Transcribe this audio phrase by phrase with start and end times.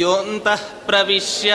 [0.00, 1.50] योऽन्तः प्रविश्य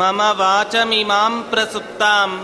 [0.00, 2.36] मम वाचमिमां प्रसुप्ताम्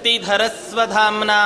[0.00, 1.40] सञ्जीवयत्यखिलशक्तिधरस्वधाम्ना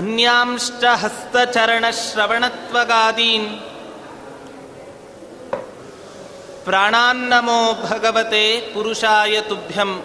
[0.00, 3.48] अन्यांश्च हस्तचरणश्रवणत्वगादीन्
[6.66, 8.44] प्राणान्नमो भगवते
[8.74, 9.96] पुरुषाय तुभ्यम्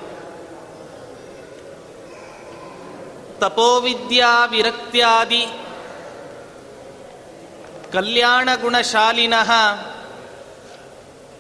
[3.41, 5.47] ತಪೋವಿದ್ಯಾ ವಿರಕ್ತ್ಯಾದಿ.
[7.93, 9.51] ಕಲ್ಯಾಣ ಗುಣಶಾಲಿನಃ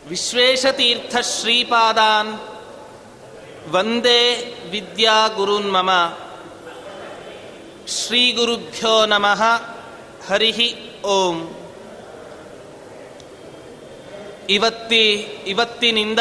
[0.08, 2.38] ವಿಶ್ವೇಶತೀರ್ಥ ಶ್ರೀಪಾದಾನ್
[3.68, 5.90] ವಂದೇ ವಿದ್ಯಾ ಗುರುನ್ ಮಮ.
[7.86, 9.42] ಶ್ರೀ ಗುರುಭ್ಯೋ ನಮಃ.
[10.28, 11.54] ಹರಿ ಓಂ.
[14.50, 15.12] ಇವತ್ತಿ,
[15.46, 16.18] ಇವತ್ತಿನಿಂದ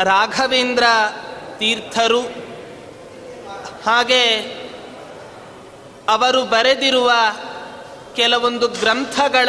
[0.00, 0.82] ರಾಘವೇಂದ್ರ
[1.58, 2.46] ತೀರ್ಥರು
[3.86, 4.40] ಹಾಗೆ
[6.08, 7.12] ಅವರು ಬರೆದಿರುವ
[8.16, 9.48] ಕೆಲವೊಂದು ಗ್ರಂಥಗಳ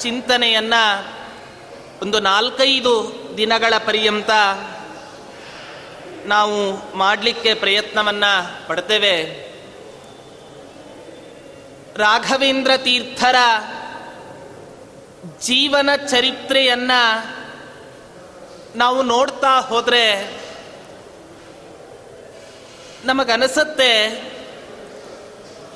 [0.00, 1.06] ಚಿಂತನೆಯನ್ನು
[2.02, 2.94] ಒಂದು ನಾಲ್ಕೈದು
[3.36, 4.30] ದಿನಗಳ ಪರ್ಯಂತ
[6.26, 9.46] ನಾವು ಮಾಡಲಿಕ್ಕೆ ಪ್ರಯತ್ನವನ್ನು ಪಡ್ತೇವೆ.
[11.96, 13.36] ರಾಘವೇಂದ್ರ ತೀರ್ಥರ
[15.40, 17.26] ಜೀವನ ಚರಿತ್ರೆಯನ್ನು
[18.76, 20.36] ನಾವು ನೋಡ್ತಾ ಹೋದರೆ
[23.04, 24.08] ನಮಗನಿಸುತ್ತೆ,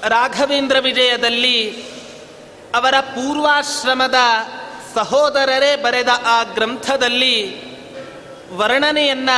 [0.08, 1.82] ರಾಘವೇಂದ್ರ ವಿಜಯದಲ್ಲಿ
[2.74, 4.14] ಅವರ ಪೂರ್ವಾಶ್ರಮದ
[4.94, 7.70] ಸಹೋದರರೇ ಬರೆದ ಆ ಗ್ರಂಥದಲ್ಲಿ
[8.56, 9.30] ವರ್ಣನೆಯನ್ನ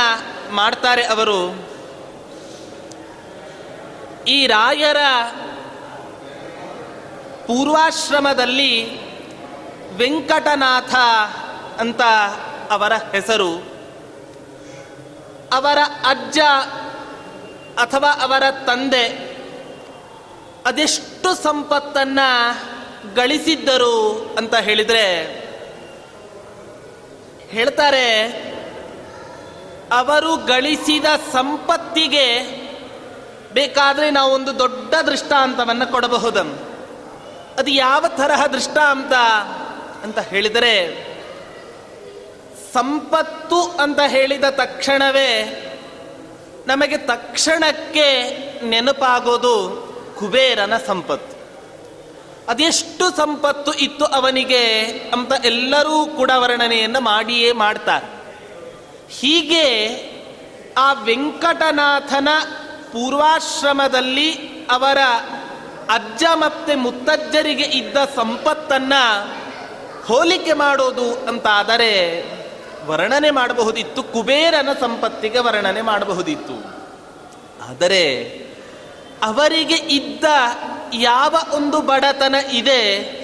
[0.51, 1.69] ಮಾಡ್ತಾರೆ ಅವರು.
[4.27, 4.97] ಈ ರಾಯರ
[7.47, 8.99] ಪೂರ್ವಾಶ್ರಮದಲ್ಲಿ
[9.93, 10.95] ವೆಂಕಟನಾಥ
[11.79, 12.01] ಅಂತ
[12.71, 13.73] ಅವರ ಹೆಸರು.
[15.53, 16.39] ಅವರ ಅಜ್ಜ
[17.77, 19.33] ಅಥವಾ ಅವರ ತಂದೆ
[20.65, 22.19] ಅದೆಷ್ಟು ಸಂಪತ್ತನ್ನ
[23.15, 25.43] ಗಳಿಸಿದ್ದರು ಅಂತ ಹೇಳಿದರೆ
[27.49, 28.25] ಹೇಳ್ತಾರೆ,
[29.91, 32.43] ಅವರು ಗಳಿಸಿದ ಸಂಪತ್ತಿಗೆ
[33.53, 36.39] ಬೇಕಾದರೆ ನಾವು ಒಂದು ದೊಡ್ಡ ದೃಷ್ಟಾಂತವನ್ನು ಕೊಡಬಹುದು.
[37.59, 39.13] ಅದು ಯಾವ ತರಹ ದೃಷ್ಟಾಂತ
[40.03, 41.05] ಅಂತ ಹೇಳಿದರೆ,
[42.73, 45.59] ಸಂಪತ್ತು ಅಂತ ಹೇಳಿದ ತಕ್ಷಣವೇ
[46.67, 48.27] ನಮಗೆ ತಕ್ಷಣಕ್ಕೆ
[48.65, 49.83] ನೆನಪಾಗೋದು
[50.19, 51.33] ಕುಬೇರನ ಸಂಪತ್ತು.
[52.47, 58.07] ಅದೆಷ್ಟು ಸಂಪತ್ತು ಇತ್ತು ಅವನಿಗೆ ಅಂತ ಎಲ್ಲರೂ ಕೂಡ ವರ್ಣನೆಯನ್ನು ಮಾಡಿಯೇ ಮಾಡ್ತಾರೆ.
[59.09, 59.65] ಹೀಗೆ
[60.77, 62.27] ಆ ವೆಂಕಟನಾಥನ
[62.91, 64.31] ಪೂರ್ವಾಶ್ರಮದಲ್ಲಿ
[64.71, 64.97] ಅವರ
[65.89, 68.93] ಅಜ್ಜ ಮತ್ತೆ ಮುತ್ತಜ್ಜರಿಗೆ ಇದ್ದ ಸಂಪತ್ತನ್ನ
[70.05, 72.23] ಹೋಲಿಕೆ ಮಾಡೋದು ಅಂತಾದರೆ
[72.87, 76.53] ವರ್ಣನೆ ಮಾಡಬಹುದಿತ್ತು, ಕುಬೇರನ ಸಂಪತ್ತಿಗೆ ವರ್ಣನೆ ಮಾಡಬಹುದಿತ್ತು.
[77.69, 78.23] ಆದರೆ
[79.23, 80.23] ಅವರಿಗೆ ಇದ್ದ
[80.93, 83.23] ಯಾವ ಒಂದು ಬಡತನ ಇದೆ,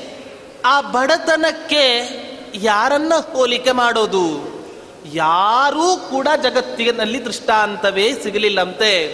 [0.66, 2.00] ಆ ಬಡತನಕ್ಕೆ
[2.56, 4.50] ಯಾರನ್ನ ಹೋಲಿಕೆ ಮಾಡೋದು?
[5.06, 9.08] ಯಾರೂ ಕೂಡ ಜಗತ್ತಿನಲ್ಲಿ ದೃಷ್ಟಾಂತವೇ ಸಿಗಲಿಲ್ಲಂತೆ.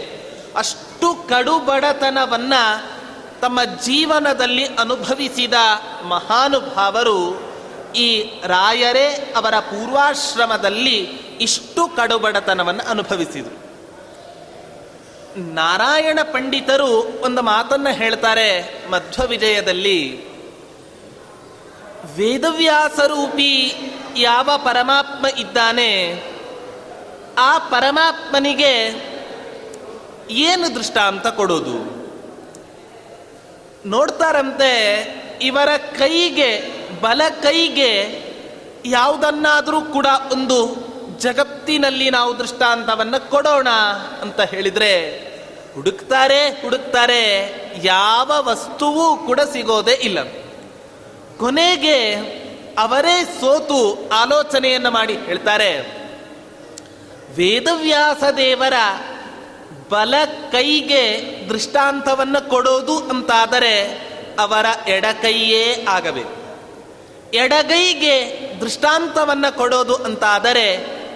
[0.56, 2.53] ಅಷ್ಟು ಕಡು ಬಡತನವನ್ನ
[3.41, 5.53] ತಮ್ಮ ಜೀವನದಲ್ಲಿ ಅನುಭವಿಸಿದ
[6.07, 7.44] ಮಹಾನುಭಾವರು
[7.95, 8.07] ಈ
[8.47, 10.97] ರಾಯರೇ ಅವರ ಪೂರ್ವಾಶ್ರಮದಲ್ಲಿ
[11.41, 13.57] ಇಷ್ಟು ಕಡುಬಡತನವನ್ನು ಅನುಭವಿಸಿದರು.
[15.53, 16.91] ನಾರಾಯಣ ಪಂಡಿತರು
[17.22, 18.47] ಒಂದು ಮಾತನ್ನ ಹೇಳ್ತಾರೆ
[18.89, 20.00] ಮಧ್ವ ವಿಜಯದಲ್ಲಿ
[22.16, 23.53] ವೇದವ್ಯಾಸರೂಪಿ
[24.17, 25.91] ಯಾವ ಪರಮಾತ್ಮ ಇದ್ದಾನೆ,
[27.38, 28.73] ಆ ಪರಮಾತ್ಮನಿಗೆ
[30.45, 31.77] ಏನು ದೃಷ್ಟಾಂತ ಕೊಡೋದು?
[33.89, 34.72] ನೋಡ್ತಾರಂತೆ,
[35.41, 36.51] ಇವರ ಕೈಗೆ
[37.06, 37.92] ಬಲ ಕೈಗೆ
[38.86, 40.58] ಯಾವುದನ್ನಾದರೂ ಕೂಡ ಒಂದು
[41.20, 43.70] ಜಗತ್ತಿನಲ್ಲಿ ನಾವು ದೃಷ್ಟಾಂತವನ್ನು ಕೊಡೋಣ
[44.22, 44.94] ಅಂತ ಹೇಳಿದರೆ,
[45.74, 47.24] ಹುಡುಕ್ತಾರೆ ಹುಡುಕ್ತಾರೆ,
[47.84, 50.20] ಯಾವ ವಸ್ತುವೂ ಕೂಡ ಸಿಗೋದೇ ಇಲ್ಲ.
[51.38, 51.98] ಕೊನೆಗೆ
[52.78, 55.72] ಅವರೇ ಸೋತು ಆಲೋಚನೆಯನ್ನು ಮಾಡಿ ಹೇಳ್ತಾರೆ,
[57.36, 58.78] ವೇದವ್ಯಾಸ ದೇವರ
[59.90, 60.16] ಬಲ
[60.51, 61.04] ಕೈಗೆ
[61.50, 63.75] ದೃಷ್ಟಾಂತವನ್ನು ಕೊಡೋದು ಅಂತಾದರೆ
[64.40, 66.44] ಅವರ ಎಡಕೈಯೇ ಆಗಬೇಕು.
[67.36, 68.16] ಎಡಗೈಗೆ
[68.62, 70.68] ದೃಷ್ಟಾಂತವನ್ನು ಕೊಡೋದು ಅಂತಾದರೆ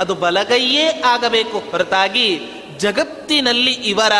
[0.01, 1.60] ಅದು ಬಲಗೈಯೇ ಆಗಬೇಕು.
[1.60, 2.39] ಹೊರತಾಗಿ
[2.77, 4.12] ಜಗತ್ತಿನಲ್ಲಿ ಇವರ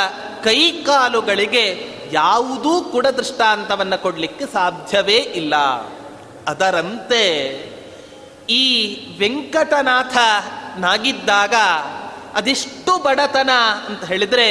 [0.44, 5.56] ಕೈಕಾಲುಗಳಿಗೆ ಯಾವುದೂ ಕೂಡ ದೃಷ್ಟಾಂತವನ್ನು ಕೊಡಲಿಕ್ಕೆ ಸಾಧ್ಯವೇ ಇಲ್ಲ.
[6.48, 7.24] ಅದರಂತೆ
[8.50, 8.66] ಈ
[9.20, 10.18] ವೆಂಕಟನಾಥ
[10.78, 11.56] ನಾಗಿದ್ದಾಗ
[12.34, 13.50] ಅದೆಷ್ಟು ಬಡತನ
[13.88, 14.48] ಅಂತ ಹೇಳಿದರೆ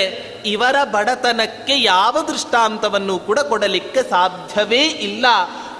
[0.46, 5.26] ಇವರ ಬಡತನಕ್ಕೆ ಯಾವ ದೃಷ್ಟಾಂತವನ್ನು ಕೂಡ ಕೊಡಲಿಕ್ಕೆ ಸಾಧ್ಯವೇ ಇಲ್ಲ.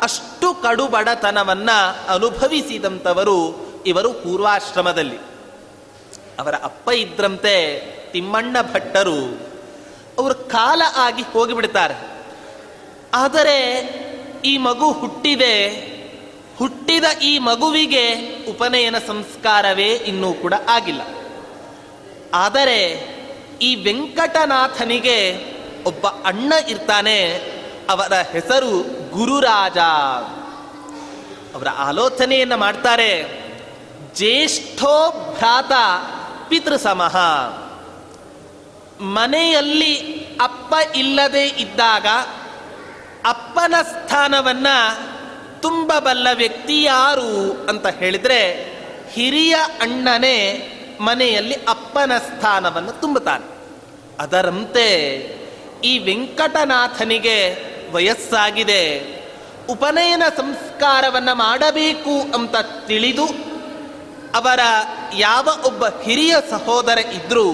[0.03, 3.39] ಅಷ್ಟು ಕಡುಬಡತನವನ್ನು ಅನುಭವಿಸಿದಂಥವರು
[3.87, 5.17] ಇವರು ಪೂರ್ವಾಶ್ರಮದಲ್ಲಿ.
[6.39, 7.55] ಅವರ ಅಪ್ಪ ಇದ್ರಂತೆ
[8.13, 9.41] ತಿಮ್ಮಣ್ಣ ಭಟ್ಟರು
[10.19, 11.97] ಅವರು ಕಾಲ ಆಗಿ ಹೋಗಿಬಿಡ್ತಾರೆ.
[13.15, 13.59] ಆದರೆ
[14.45, 15.55] ಈ ಮಗು ಹುಟ್ಟಿದೆ,
[16.59, 18.05] ಹುಟ್ಟಿದ ಈ ಮಗುವಿಗೆ
[18.45, 21.03] ಉಪನಯನ ಸಂಸ್ಕಾರವೇ ಇನ್ನೂ ಕೂಡ ಆಗಿಲ್ಲ.
[22.35, 22.81] ಆದರೆ
[23.63, 25.19] ಈ ವೆಂಕಟನಾಥನಿಗೆ
[25.85, 27.19] ಒಬ್ಬ ಅಣ್ಣ ಇರ್ತಾನೆ
[27.89, 28.71] ಅವರ ಹೆಸರು
[29.11, 29.79] ಗುರುರಾಜ.
[31.55, 33.39] ಅವರ ಆಲೋಚನೆಯನ್ನು ಮಾಡ್ತಾರೆ,
[34.15, 35.73] ಜ್ಯೇಷ್ಠೋ ಭ್ರಾತ
[36.49, 37.17] ಪಿತೃಸಮಃ.
[39.01, 42.07] ಮನೆಯಲ್ಲಿ ಅಪ್ಪ ಇಲ್ಲದೆ ಇದ್ದಾಗ
[43.27, 44.67] ಅಪ್ಪನ ಸ್ಥಾನವನ್ನ
[45.61, 48.73] ತುಂಬಬಲ್ಲ ವ್ಯಕ್ತಿ ಯಾರು ಅಂತ ಹೇಳಿದ್ರೆ,
[49.13, 50.65] ಹಿರಿಯ ಅಣ್ಣನೇ
[51.01, 53.59] ಮನೆಯಲ್ಲಿ ಅಪ್ಪನ ಸ್ಥಾನವನ್ನು ತುಂಬುತ್ತಾನೆ.
[54.19, 54.89] ಅದರಂತೆ
[55.85, 57.55] ಈ ವೆಂಕಟನಾಥನಿಗೆ
[57.93, 59.19] ವಯಸ್ಸಾಗಿದೆ.
[59.69, 62.57] ಉಪನಯನ ಸಂಸ್ಕಾರವನ್ನು ಮಾಡಬೇಕು ಅಂತ
[62.87, 63.25] ತಿಳಿದು
[64.35, 64.61] ಅವರ
[65.15, 67.53] ಯಾವ ಒಬ್ಬ ಹಿರಿಯ ಸಹೋದರ ಇದ್ದರೂ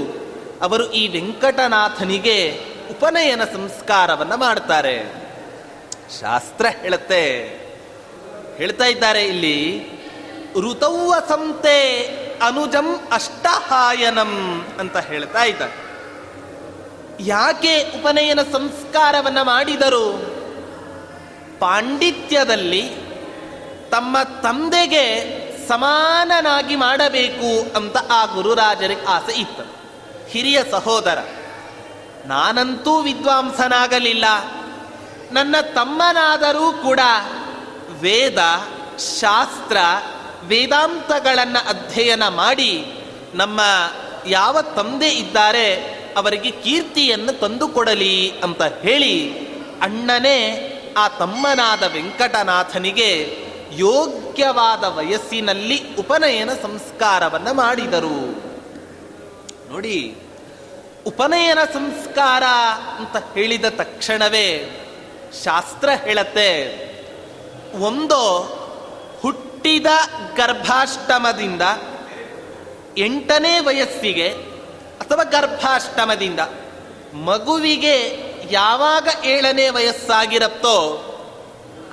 [0.63, 2.61] ಅವರು ಈ ವೆಂಕಟನಾಥನಿಗೆ
[2.91, 5.25] ಉಪನಯನ ಸಂಸ್ಕಾರವನ್ನು ಮಾಡ್ತಾರೆ.
[6.21, 7.25] ಶಾಸ್ತ್ರ ಹೇಳುತ್ತೆ.
[8.59, 9.89] ಹೇಳ್ತಾ ಇದ್ದಾರೆ ಇಲ್ಲಿ
[10.61, 12.05] ಋತೌವ ಸಂತೆ
[12.39, 15.84] ಅನುಜಂ ಅಷ್ಟಹಾಯನಂ ಅಂತ ಹೇಳ್ತಾ ಇದ್ದಾರೆ.
[17.21, 20.35] ಯಾಕೆ ಉಪನಯನ ಸಂಸ್ಕಾರವನ್ನು ಮಾಡಿದರು?
[21.59, 22.83] ಪಾಂಡಿತ್ಯದಲ್ಲಿ
[23.91, 25.05] ತಮ್ಮ ತಂದೆಗೆ
[25.69, 29.65] ಸಮಾನನಾಗಿ ಮಾಡಬೇಕು ಅಂತ ಆ ಗುರುರಾಜರಿಗೆ ಆಸೆ ಇತ್ತು.
[30.29, 31.19] ಹಿರಿಯ ಸಹೋದರ,
[32.27, 34.25] ನಾನಂತೂ ವಿದ್ವಾಂಸನಾಗಲಿಲ್ಲ.
[35.33, 37.01] ನನ್ನ ತಮ್ಮನಾದರೂ ಕೂಡ
[38.01, 38.39] ವೇದ,
[39.21, 39.77] ಶಾಸ್ತ್ರ,
[40.45, 42.87] ವೇದಾಂತಗಳನ್ನು ಅಧ್ಯಯನ ಮಾಡಿ
[43.35, 43.61] ನಮ್ಮ
[44.27, 49.15] ಯಾವ ತಂದೆ ಇದ್ದಾರೆ ಅವರಿಗೆ ಕೀರ್ತಿಯನ್ನು ತಂದುಕೊಡಲಿ ಅಂತ ಹೇಳಿ
[49.81, 50.39] ಅಣ್ಣನೇ
[50.97, 53.11] ಆ ತಮ್ಮನಾದ ವೆಂಕಟನಾಥನಿಗೆ
[53.77, 58.19] ಯೋಗ್ಯವಾದ ವಯಸ್ಸಿನಲ್ಲಿ ಉಪನಯನ ಸಂಸ್ಕಾರವನ್ನು ಮಾಡಿದರು.
[59.71, 59.99] ನೋಡಿ,
[61.07, 62.45] ಉಪನಯನ ಸಂಸ್ಕಾರ
[62.99, 64.49] ಅಂತ ಹೇಳಿದ ತಕ್ಷಣವೇ
[65.45, 66.51] ಶಾಸ್ತ್ರ ಹೇಳತ್ತೆ,
[67.81, 68.21] ಒಂದು
[69.21, 69.87] ಹುಟ್ಟಿದ
[70.37, 71.63] ಗರ್ಭಾಷ್ಟಮದಿಂದ
[72.99, 74.29] ಎಂಟನೇ ವಯಸ್ಸಿಗೆ
[75.15, 76.41] ಅಥವಾ ಗರ್ಭಾಷ್ಟಮದಿಂದ
[77.27, 77.97] ಮಗುವಿಗೆ
[78.51, 80.79] ಯಾವಾಗ ಏಳನೇ ವಯಸ್ಸಾಗಿರುತ್ತೋ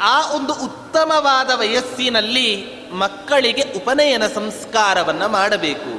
[0.04, 2.48] ಆ ಒಂದು ಉತ್ತಮವಾದ ವಯಸ್ಸಿನಲ್ಲಿ
[2.94, 5.92] ಮಕ್ಕಳಿಗೆ ಉಪನಯನ ಸಂಸ್ಕಾರವನ್ನು ಮಾಡಬೇಕು.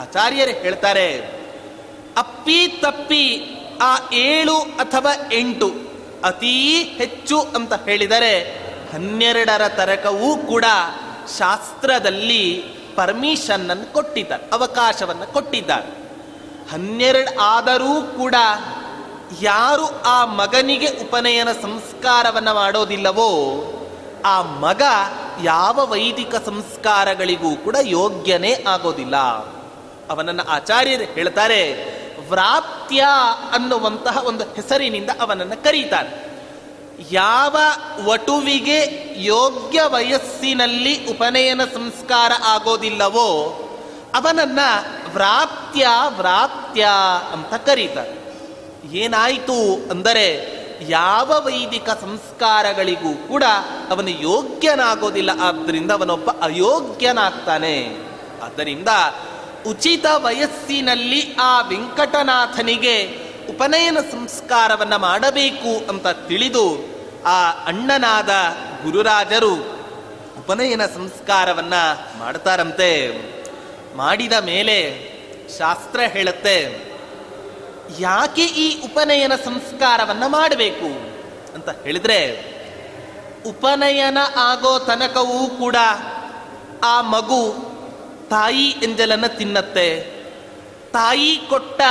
[0.00, 1.06] ಆಚಾರ್ಯರು ಹೇಳ್ತಾರೆ,
[2.16, 3.24] ಅಪ್ಪಿ ತಪ್ಪಿ
[3.82, 3.92] ಆ
[4.24, 5.70] ಏಳು ಅಥವಾ ಎಂಟು
[6.24, 6.56] ಅತೀ
[6.98, 8.34] ಹೆಚ್ಚು ಅಂತ ಹೇಳಿದರೆ
[8.92, 10.64] ಹನ್ನೆರಡರ ತರಕವೂ ಕೂಡ
[11.38, 12.44] ಶಾಸ್ತ್ರದಲ್ಲಿ
[12.96, 15.90] ಪರ್ಮಿಷನ್ನನ್ನು ಕೊಟ್ಟಿದ್ದಾರೆ, ಅವಕಾಶವನ್ನು ಕೊಟ್ಟಿದ್ದಾರೆ.
[16.72, 18.34] ಹನ್ನೆರಡು ಆದರೂ ಕೂಡ
[19.42, 23.30] ಯಾರು ಆ ಮಗನಿಗೆ ಉಪನಯನ ಸಂಸ್ಕಾರವನ್ನು ಮಾಡೋದಿಲ್ಲವೋ,
[24.24, 24.82] ಆ ಮಗ
[25.42, 29.16] ಯಾವ ವೈದಿಕ ಸಂಸ್ಕಾರಗಳಿಗೂ ಕೂಡ ಯೋಗ್ಯನೇ ಆಗೋದಿಲ್ಲ.
[30.10, 31.62] ಅವನನ್ನು ಆಚಾರ್ಯರು ಹೇಳ್ತಾರೆ,
[32.28, 33.06] ವ್ರಾಪ್ತ್ಯ
[33.52, 36.30] ಅನ್ನುವಂತಹ ಒಂದು ಹೆಸರಿನಿಂದ ಅವನನ್ನು ಕರೀತಾರೆ
[37.10, 37.56] ಯಾವ
[38.04, 38.78] ವಟುವಿಗೆ
[39.16, 43.28] ಯೋಗ್ಯ ವಯಸ್ಸಿನಲ್ಲಿ ಉಪನಯನ ಸಂಸ್ಕಾರ ಆಗೋದಿಲ್ಲವೋ
[44.14, 44.58] ಅವನನ್ನ
[45.12, 46.88] ವ್ರಾಪ್ತ್ಯ ವ್ರಾಪ್ತ್ಯ
[47.32, 48.20] ಅಂತ ಕರೀತಾರೆ.
[48.92, 53.44] ಏನಾಯಿತು ಅಂದರೆ ಯಾವ ವೈದಿಕ ಸಂಸ್ಕಾರಗಳಿಗೂ ಕೂಡ
[53.90, 57.96] ಅವನು ಯೋಗ್ಯನಾಗೋದಿಲ್ಲ ಆದ್ದರಿಂದ ಅವನೊಬ್ಬ ಅಯೋಗ್ಯನಾಗ್ತಾನೆ.
[58.42, 58.88] ಆದ್ದರಿಂದ
[59.66, 63.18] ಉಚಿತ ವಯಸ್ಸಿನಲ್ಲಿ ಆ ವೆಂಕಟನಾಥನಿಗೆ
[63.50, 66.78] ಉಪನಯನ ಸಂಸ್ಕಾರವನ್ನು ಮಾಡಬೇಕು ಅಂತ ತಿಳಿದು
[67.26, 68.30] ಆ ಅಣ್ಣನಾದ
[68.84, 69.54] ಗುರುರಾಜರು
[70.38, 71.74] ಉಪನಯನ ಸಂಸ್ಕಾರವನ್ನ
[72.18, 73.30] ಮಾಡ್ತಾರಂತೆ.
[73.96, 75.10] ಮಾಡಿದ ಮೇಲೆ
[75.58, 76.90] ಶಾಸ್ತ್ರ ಹೇಳುತ್ತೆ,
[77.98, 80.86] ಯಾಕೆ ಈ ಉಪನಯನ ಸಂಸ್ಕಾರವನ್ನು ಮಾಡಬೇಕು?
[81.54, 82.20] ಅಂತ ಹೇಳಿದ್ರೆ,
[83.46, 85.76] ಉಪನಯನ ಆಗೋ ತನಕವೂ ಕೂಡ
[86.84, 87.70] ಆ ಮಗು
[88.30, 90.00] ತಾಯಿ ಎಂಜಲನ್ನು ತಿನ್ನತ್ತೆ,
[90.92, 91.82] ತಾಯಿ ಕೊಟ್ಟ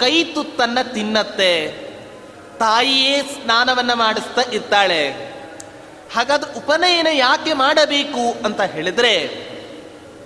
[0.00, 1.70] ಕೈ ತುತ್ತನ್ನು ತಿನ್ನತ್ತೆ,
[2.58, 5.34] ತಾಯಿಯೇ ಸ್ನಾನವನ್ನು ಮಾಡಿಸ್ತಾ ಇರ್ತಾಳೆ.
[6.14, 8.46] ಹಾಗಾದ್ರೆ ಉಪನಯನ ಯಾಕೆ ಮಾಡಬೇಕು?
[8.46, 9.14] ಅಂತ ಹೇಳಿದ್ರೆ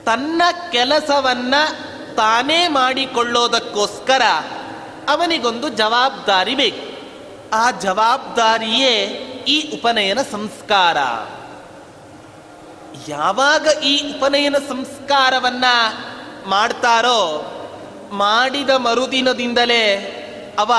[0.08, 1.54] ತನ್ನ ಕೆಲಸವನ್ನ
[2.16, 4.22] ತಾನೇ ಮಾಡಿಕೊಳ್ಳೋದಕ್ಕೋಸ್ಕರ
[5.08, 6.98] ಅವನಿಗೊಂದು ಜವಾಬ್ದಾರಿ ಬೇಕು.
[7.52, 8.94] ಆ ಜವಾಬ್ದಾರಿಯೇ
[9.48, 10.96] ಈ ಉಪನಯನ ಸಂಸ್ಕಾರ.
[13.08, 15.64] ಯಾವಾಗ ಈ ಉಪನಯನ ಸಂಸ್ಕಾರವನ್ನ
[16.46, 17.46] ಮಾಡ್ತಾರೋ
[18.12, 19.96] ಮಾಡಿದ ಮರುದಿನದಿಂದಲೇ
[20.58, 20.72] ಅವ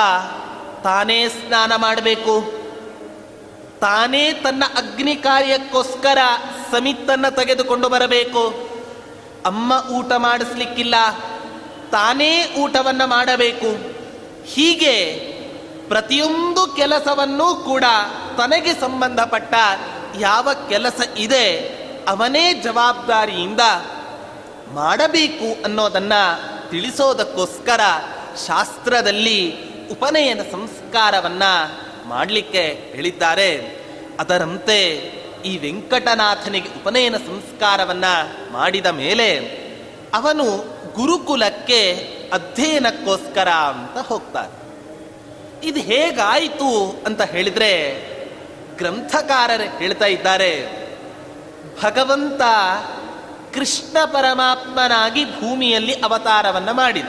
[0.83, 2.51] ತಾನೇ ಸ್ನಾನ ಮಾಡಬೇಕು.
[3.79, 6.17] ತಾನೇ ತನ್ನ ಅಗ್ನಿ ಕಾರ್ಯಕ್ಕೋಸ್ಕರ
[6.71, 8.68] ಸಮಿತ್ತನ್ನ ತೆಗೆದುಕೊಂಡು ಬರಬೇಕು.
[9.45, 10.95] ಅಮ್ಮ ಊಟ ಮಾಡಿಸ್ಲಿಕ್ಕಿಲ್ಲ,
[11.91, 13.71] ತಾನೇ ಊಟವನ್ನು ಮಾಡಬೇಕು.
[14.45, 14.95] ಹೀಗೆ
[15.87, 17.83] ಪ್ರತಿಯೊಂದು ಕೆಲಸವನ್ನೂ ಕೂಡ
[18.37, 19.53] ತನಗೆ ಸಂಬಂಧಪಟ್ಟ
[20.19, 21.45] ಯಾವ ಕೆಲಸ ಇದೆ,
[22.07, 23.59] ಅವನೇ ಜವಾಬ್ದಾರಿಯಿಂದ
[24.73, 26.13] ಮಾಡಬೇಕು ಅನ್ನೋದನ್ನ
[26.69, 27.81] ತಿಳಿಸೋದಕ್ಕೋಸ್ಕರ
[28.47, 31.43] ಶಾಸ್ತ್ರದಲ್ಲಿ ಉಪನಯನ ಸಂಸ್ಕಾರವನ್ನ
[32.05, 33.51] ಮಾಡಲಿಕ್ಕೆ ಹೇಳಿದ್ದಾರೆ.
[34.19, 34.79] ಅದರಂತೆ
[35.45, 38.05] ಈ ವೆಂಕಟನಾಥನಿಗೆ ಉಪನಯನ ಸಂಸ್ಕಾರವನ್ನ
[38.51, 39.37] ಮಾಡಿದ ಮೇಲೆ
[40.13, 40.45] ಅವನು
[40.93, 41.91] ಗುರುಕುಲಕ್ಕೆ
[42.33, 44.59] ಅಧ್ಯಯನಕ್ಕೋಸ್ಕರ ಅಂತ ಹೋಗ್ತಾನೆ.
[45.67, 47.71] ಇದು ಹೇಗಾಯಿತು ಅಂತ ಹೇಳಿದ್ರೆ
[48.77, 50.79] ಗ್ರಂಥಕಾರರು ಹೇಳ್ತಾ ಇದ್ದಾರೆ,
[51.83, 52.41] ಭಗವಂತ
[53.53, 57.05] ಕೃಷ್ಣ ಪರಮಾತ್ಮನಾಗಿ ಭೂಮಿಯಲ್ಲಿ ಅವತಾರವನ್ನ ಮಾಡಿದ.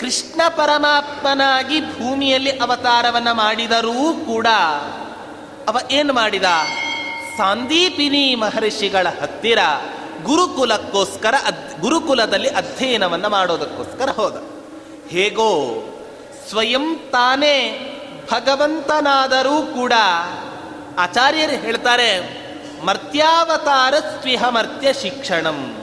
[0.00, 4.46] ಕೃಷ್ಣ ಪರಮಾತ್ಮನಾಗಿ ಭೂಮಿಯಲ್ಲಿ ಅವತಾರವನ್ನ ಮಾಡಿದರೂ ಕೂಡ
[5.68, 6.44] ಅವ ಏನು ಮಾಡಿದ?
[7.42, 9.58] ಸಾಂದೀಪಿನಿ ಮಹರ್ಷಿಗಳ ಹತ್ತಿರ
[10.22, 14.36] ಗುರುಕುಲಕ್ಕೋಸ್ಕರ ಅದ್, ಗುರುಕುಲದಲ್ಲಿ ಅಧ್ಯಯನವನ್ನು ಮಾಡೋದಕ್ಕೋಸ್ಕರ ಹೋದ.
[15.08, 15.48] ಹೇಗೋ,
[16.48, 17.56] ಸ್ವಯಂ ತಾನೇ
[18.32, 19.92] ಭಗವಂತನಾದರೂ ಕೂಡ
[20.98, 22.10] ಆಚಾರ್ಯರು ಹೇಳ್ತಾರೆ,
[22.84, 25.76] ಮರ್ತ್ಯಾವತಾರ ಸ್ವಿಹ ಮರ್ತ್ಯ ಶಿಕ್ಷಣಂ.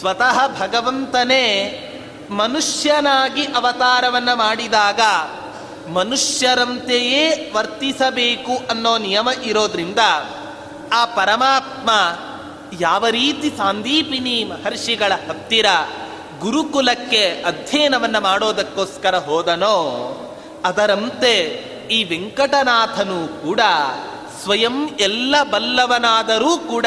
[0.00, 1.44] ಸ್ವತಃ ಭಗವಂತನೇ
[2.30, 5.00] ಮನುಷ್ಯನಾಗಿ ಅವತಾರವನ್ನು ಮಾಡಿದಾಗ
[5.90, 9.98] ಮನುಷ್ಯರಂತೆಯೇ ವರ್ತಿಸಬೇಕು ಅನ್ನೋ ನಿಯಮ ಇರೋದ್ರಿಂದ
[10.92, 11.90] ಆ ಪರಮಾತ್ಮ
[12.80, 15.66] ಯಾವ ರೀತಿ ಸಾಂದೀಪಿನಿ ಮಹರ್ಷಿಗಳ ಹತ್ತಿರ
[16.40, 19.76] ಗುರುಕುಲಕ್ಕೆ ಅಧ್ಯಯನವನ್ನ ಮಾಡೋದಕ್ಕೋಸ್ಕರ ಹೋದನೋ,
[20.64, 21.32] ಅದರಂತೆ
[21.90, 23.60] ಈ ವೆಂಕಟನಾಥನು ಕೂಡ
[24.42, 26.86] ಸ್ವಯಂ ಎಲ್ಲ ಬಲ್ಲವನಾದರೂ ಕೂಡ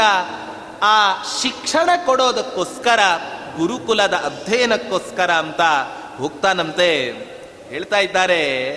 [0.82, 3.00] ಆ ಶಿಕ್ಷಣ ಕೊಡೋದಕ್ಕೋಸ್ಕರ,
[3.58, 5.62] ಗುರುಕುಲದ ಅಧ್ಯಯನಕ್ಕೋಸ್ಕರ ಅಂತ
[6.18, 7.12] ಹೋಗ್ತಾನಂತೆ.
[7.70, 8.70] ಹೇಳ್ತಾ ಇದ್ದಾರೆ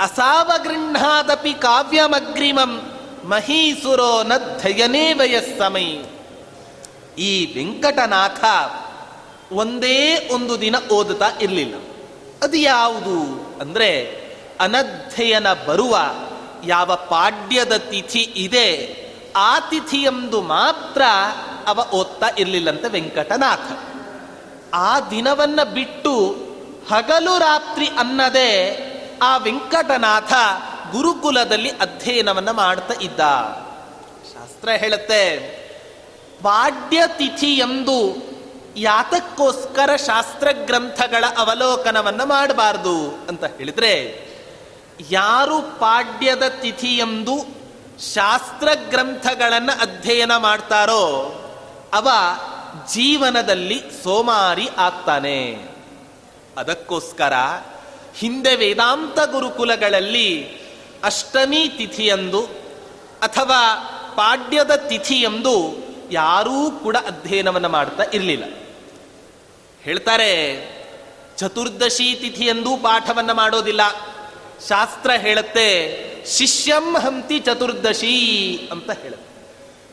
[0.00, 2.91] ಅಸಾವಗೃಹಾದಪಿ ಕಾವ್ಯಮಗ್ರಿಮಂ
[3.24, 6.04] ಮಹೀಸುರೋ ನಧ್ಯಯನೇ ವಯಸ್ಸಮೈ
[7.18, 8.44] ಈ ವೆಂಕಟನಾಥ
[9.52, 11.74] ಒಂದೇ ಒಂದು ದಿನ ಓದುತ್ತಾ ಇರಲಿಲ್ಲ.
[12.42, 14.22] ಅದು ಯಾವುದು ಅಂದರೆ,
[14.60, 15.98] ಅನಧ್ಯಯನ ಬರುವ
[16.66, 19.02] ಯಾವ ಪಾಡ್ಯದ ತಿಥಿ ಇದೆ,
[19.36, 21.02] ಆ ತಿಥಿಯಂದು ಮಾತ್ರ
[21.66, 23.72] ಅವ ಓದ್ತಾ ಇರಲಿಲ್ಲಂತೆ ವೆಂಕಟನಾಥ.
[24.74, 26.36] ಆ ದಿನವನ್ನ ಬಿಟ್ಟು
[26.90, 28.78] ಹಗಲು ರಾತ್ರಿ ಅನ್ನದೇ
[29.22, 30.32] ಆ ವೆಂಕಟನಾಥ
[30.92, 33.20] ಗುರುಕುಲದಲ್ಲಿ ಅಧ್ಯಯನವನ್ನ ಮಾಡ್ತಾ ಇದ್ದ.
[34.32, 35.38] ಶಾಸ್ತ್ರ ಹೇಳುತ್ತೆ
[36.42, 38.16] ಪಾಡ್ಯ ತಿಥಿ ಎಂದು
[38.76, 44.26] ಯಾತಕ್ಕೋಸ್ಕರ ಶಾಸ್ತ್ರ ಗ್ರಂಥಗಳ ಅವಲೋಕನವನ್ನ ಮಾಡಬಾರದು ಅಂತ ಹೇಳಿದ್ರೆ,
[45.10, 47.46] ಯಾರು ಪಾಡ್ಯದ ತಿಥಿ ಎಂದು
[48.14, 51.04] ಶಾಸ್ತ್ರ ಗ್ರಂಥಗಳನ್ನು ಅಧ್ಯಯನ ಮಾಡ್ತಾರೋ,
[51.92, 52.08] ಅವ
[52.92, 55.54] ಜೀವನದಲ್ಲಿ ಸೋಮಾರಿ ಆಗ್ತಾನೆ.
[56.56, 57.32] ಅದಕ್ಕೋಸ್ಕರ
[58.16, 60.61] ಹಿಂದೆ ವೇದಾಂತ ಗುರುಕುಲಗಳಲ್ಲಿ
[61.04, 62.42] ಅಷ್ಟಮಿ ತಿಥಿಯಂದು
[63.22, 65.74] ಅಥವಾ ಪಾಡ್ಯದ ತಿಥಿಯಂದು
[66.10, 68.44] ಯಾರೂ ಕೂಡ ಅಧ್ಯಯನವನ್ನು ಮಾಡ್ತಾ ಇರಲಿಲ್ಲ.
[69.82, 70.32] ಹೇಳ್ತಾರೆ,
[71.36, 73.80] ಚತುರ್ದಶಿ ತಿಥಿಯಂದು ಪಾಠವನ್ನು ಮಾಡೋದಿಲ್ಲ.
[74.68, 79.32] ಶಾಸ್ತ್ರ ಹೇಳುತ್ತೆ, ಶಿಷ್ಯಂ ಹಂತಿ ಚತುರ್ದಶಿ ಅಂತ ಹೇಳುತ್ತೆ.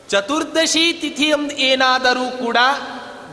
[0.08, 2.56] ಚತುರ್ದಶಿ ತಿಥಿಯಂದು ಏನಾದರೂ ಕೂಡ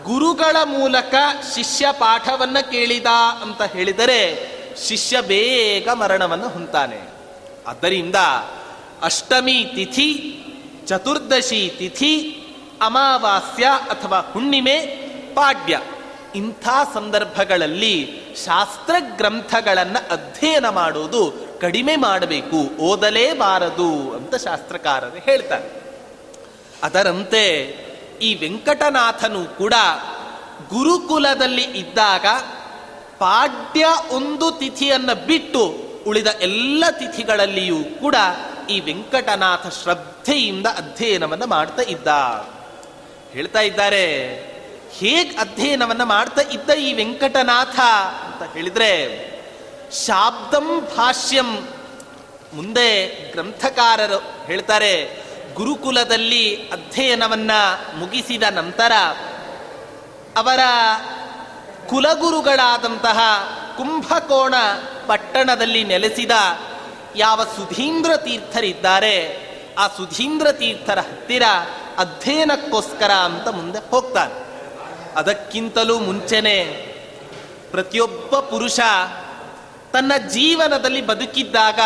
[0.04, 1.16] ಗುರುಗಳ ಮೂಲಕ
[1.56, 3.06] ಶಿಷ್ಯ ಪಾಠವನ್ನು ಕೇಳಿದ
[3.42, 4.50] ಅಂತ ಹೇಳಿದರೆ
[4.88, 7.17] ಶಿಷ್ಯ ಬೇಗ ಮರಣವನ್ನು ಹೊಂತಾನೆ
[7.68, 8.16] ಆದ್ದರಿಂದ
[9.02, 10.40] ಅಷ್ಟಮಿ ತಿಥಿ,
[10.88, 12.44] ಚತುರ್ದಶಿ ತಿಥಿ,
[12.82, 14.76] ಅಮಾವಾಸ್ಯ ಅಥವಾ ಹುಣ್ಣಿಮೆ
[15.34, 15.82] ಪಾಡ್ಯ.
[16.36, 18.12] ಇಂಥ ಸಂದರ್ಭಗಳಲ್ಲಿ
[18.46, 25.88] ಶಾಸ್ತ್ರ ಗ್ರಂಥಗಳನ್ನು ಅಧ್ಯಯನ ಮಾಡುವುದು ಕಡಿಮೆ ಮಾಡಬೇಕು, ಓದಲೇಬಾರದು ಅಂತ ಶಾಸ್ತ್ರಕಾರರು ಹೇಳ್ತಾರೆ.
[26.84, 27.58] ಅದರಂತೆ
[28.22, 29.74] ಈ ವೆಂಕಟನಾಥನು ಕೂಡ
[30.70, 32.26] ಗುರುಕುಲದಲ್ಲಿ ಇದ್ದಾಗ
[33.18, 38.16] ಪಾಡ್ಯ ಒಂದು ತಿಥಿಯನ್ನು ಬಿಟ್ಟು ಉಳಿದ ಎಲ್ಲ ತಿಥಿಗಳಲ್ಲಿಯೂ ಕೂಡ
[38.70, 42.08] ಈ ವೆಂಕಟನಾಥ ಶ್ರದ್ಧೆಯಿಂದ ಅಧ್ಯಯನವನ್ನು ಮಾಡ್ತಾ ಇದ್ದ.
[43.32, 44.06] ಹೇಳ್ತಾ ಇದ್ದಾರೆ,
[44.92, 47.80] ಹೇಗ್ ಅಧ್ಯಯನವನ್ನ ಮಾಡ್ತಾ ಇದ್ದ ಈ ವೆಂಕಟನಾಥ
[48.26, 48.94] ಅಂತ ಹೇಳಿದ್ರೆ,
[50.06, 51.68] ಶಾಬ್ದಂ ಭಾಷ್ಯಂ.
[52.54, 57.52] ಮುಂದೆ ಗ್ರಂಥಕಾರರು ಹೇಳ್ತಾರೆ, ಗುರುಕುಲದಲ್ಲಿ ಅಧ್ಯಯನವನ್ನ
[57.96, 58.92] ಮುಗಿಸಿದ ನಂತರ
[60.38, 60.60] ಅವರ
[61.90, 63.20] ಕುಲಗುರುಗಳಾದಂತಹ
[63.78, 64.56] ಕುಂಭಕೋಣ
[65.08, 66.32] ಪಟ್ಟಣದಲ್ಲಿ ನೆಲೆಸಿದ
[67.16, 69.16] ಯಾವ ಸುಧೀಂದ್ರ ತೀರ್ಥರಿದ್ದಾರೆ,
[69.78, 71.44] ಆ ಸುಧೀಂದ್ರ ತೀರ್ಥರ ಹತ್ತಿರ
[71.98, 74.36] ಅಧ್ಯಯನಕ್ಕೋಸ್ಕರ ಅಂತ ಮುಂದೆ ಹೋಗ್ತಾನೆ.
[75.16, 76.58] ಅದಕ್ಕಿಂತಲೂ ಮುಂಚೆನೆ
[77.72, 78.80] ಪ್ರತಿಯೊಬ್ಬ ಪುರುಷ
[79.94, 81.80] ತನ್ನ ಜೀವನದಲ್ಲಿ ಬದುಕಿದ್ದಾಗ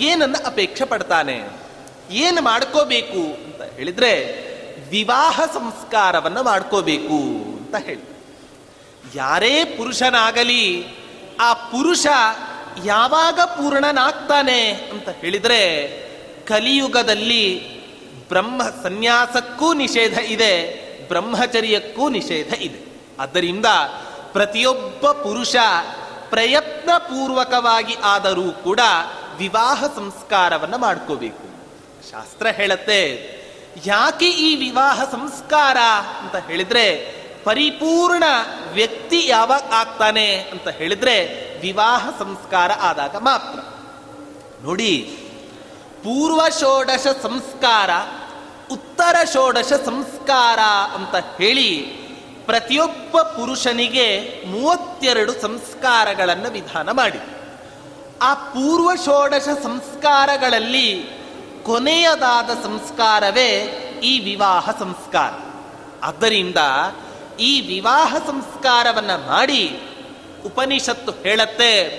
[0.00, 1.36] ಏನನ್ನು ಅಪೇಕ್ಷೆ ಪಡ್ತಾನೆ,
[2.10, 4.12] ಏನು ಮಾಡ್ಕೋಬೇಕು ಅಂತ ಹೇಳಿದ್ರೆ
[4.90, 7.18] ವಿವಾಹ ಸಂಸ್ಕಾರವನ್ನು ಮಾಡ್ಕೋಬೇಕು
[7.56, 8.04] ಅಂತ ಹೇಳಿ.
[9.14, 10.62] ಯಾರೇ ಪುರುಷನಾಗಲಿ
[11.40, 12.06] ಆ ಪುರುಷ
[12.84, 15.62] ಯಾವಾಗ ಪೂರ್ಣನಾಗ್ತಾನೆ ಅಂತ ಹೇಳಿದರೆ
[16.46, 17.76] ಕಲಿಯುಗದಲ್ಲಿ
[18.28, 23.00] ಬ್ರಹ್ಮ ಸನ್ಯಾಸಕ್ಕೂ ನಿಷೇಧ ಇದೆ, ಬ್ರಹ್ಮಚರ್ಯಕ್ಕೂ ನಿಷೇಧ ಇದೆ.
[23.18, 23.66] ಆದ್ದರಿಂದ
[24.32, 25.56] ಪ್ರತಿಯೊಬ್ಬ ಪುರುಷ
[26.30, 28.80] ಪ್ರಯತ್ನ ಪೂರ್ವಕವಾಗಿ ಆದರೂ ಕೂಡ
[29.38, 31.46] ವಿವಾಹ ಸಂಸ್ಕಾರವನ್ನು ಮಾಡ್ಕೋಬೇಕು.
[32.10, 33.02] ಶಾಸ್ತ್ರ ಹೇಳತ್ತೆ,
[33.86, 35.76] ಯಾಕೆ ಈ ವಿವಾಹ ಸಂಸ್ಕಾರ
[36.20, 36.86] ಅಂತ ಹೇಳಿದ್ರೆ
[37.46, 38.24] ಪರಿಪೂರ್ಣ
[38.72, 41.24] ವ್ಯಕ್ತಿ ಯಾವಾಗ ಆಗ್ತಾನೆ ಅಂತ ಹೇಳಿದ್ರೆ
[41.60, 43.58] ವಿವಾಹ ಸಂಸ್ಕಾರ ಆದಾಗ ಮಾತ್ರ.
[44.66, 45.18] ನೋಡಿ,
[46.02, 47.90] ಪೂರ್ವ ಷೋಡಶ ಸಂಸ್ಕಾರ,
[48.70, 50.58] ಉತ್ತರ ಷೋಡಶ ಸಂಸ್ಕಾರ
[50.94, 51.72] ಅಂತ ಹೇಳಿ
[52.46, 57.20] ಪ್ರತಿಯೊಬ್ಬ ಪುರುಷನಿಗೆ ಮೂವತ್ತೆರಡು ಸಂಸ್ಕಾರಗಳನ್ನು ವಿಧಾನ ಮಾಡಿ.
[58.22, 61.10] ಆ ಪೂರ್ವ ಷೋಡಶ ಸಂಸ್ಕಾರಗಳಲ್ಲಿ
[61.62, 63.50] ಕೊನೆಯದಾದ ಸಂಸ್ಕಾರವೇ
[64.02, 65.32] ಈ ವಿವಾಹ ಸಂಸ್ಕಾರ.
[66.02, 66.56] ಆದ್ದರಿಂದ
[67.40, 69.80] ಈ ವಿವಾಹ ಸಂಸ್ಕಾರವನ್ನ ಮಾಡಿ
[70.46, 71.90] ಉಪನಿಷತ್ತು ಹೇಳತ್ತೆ,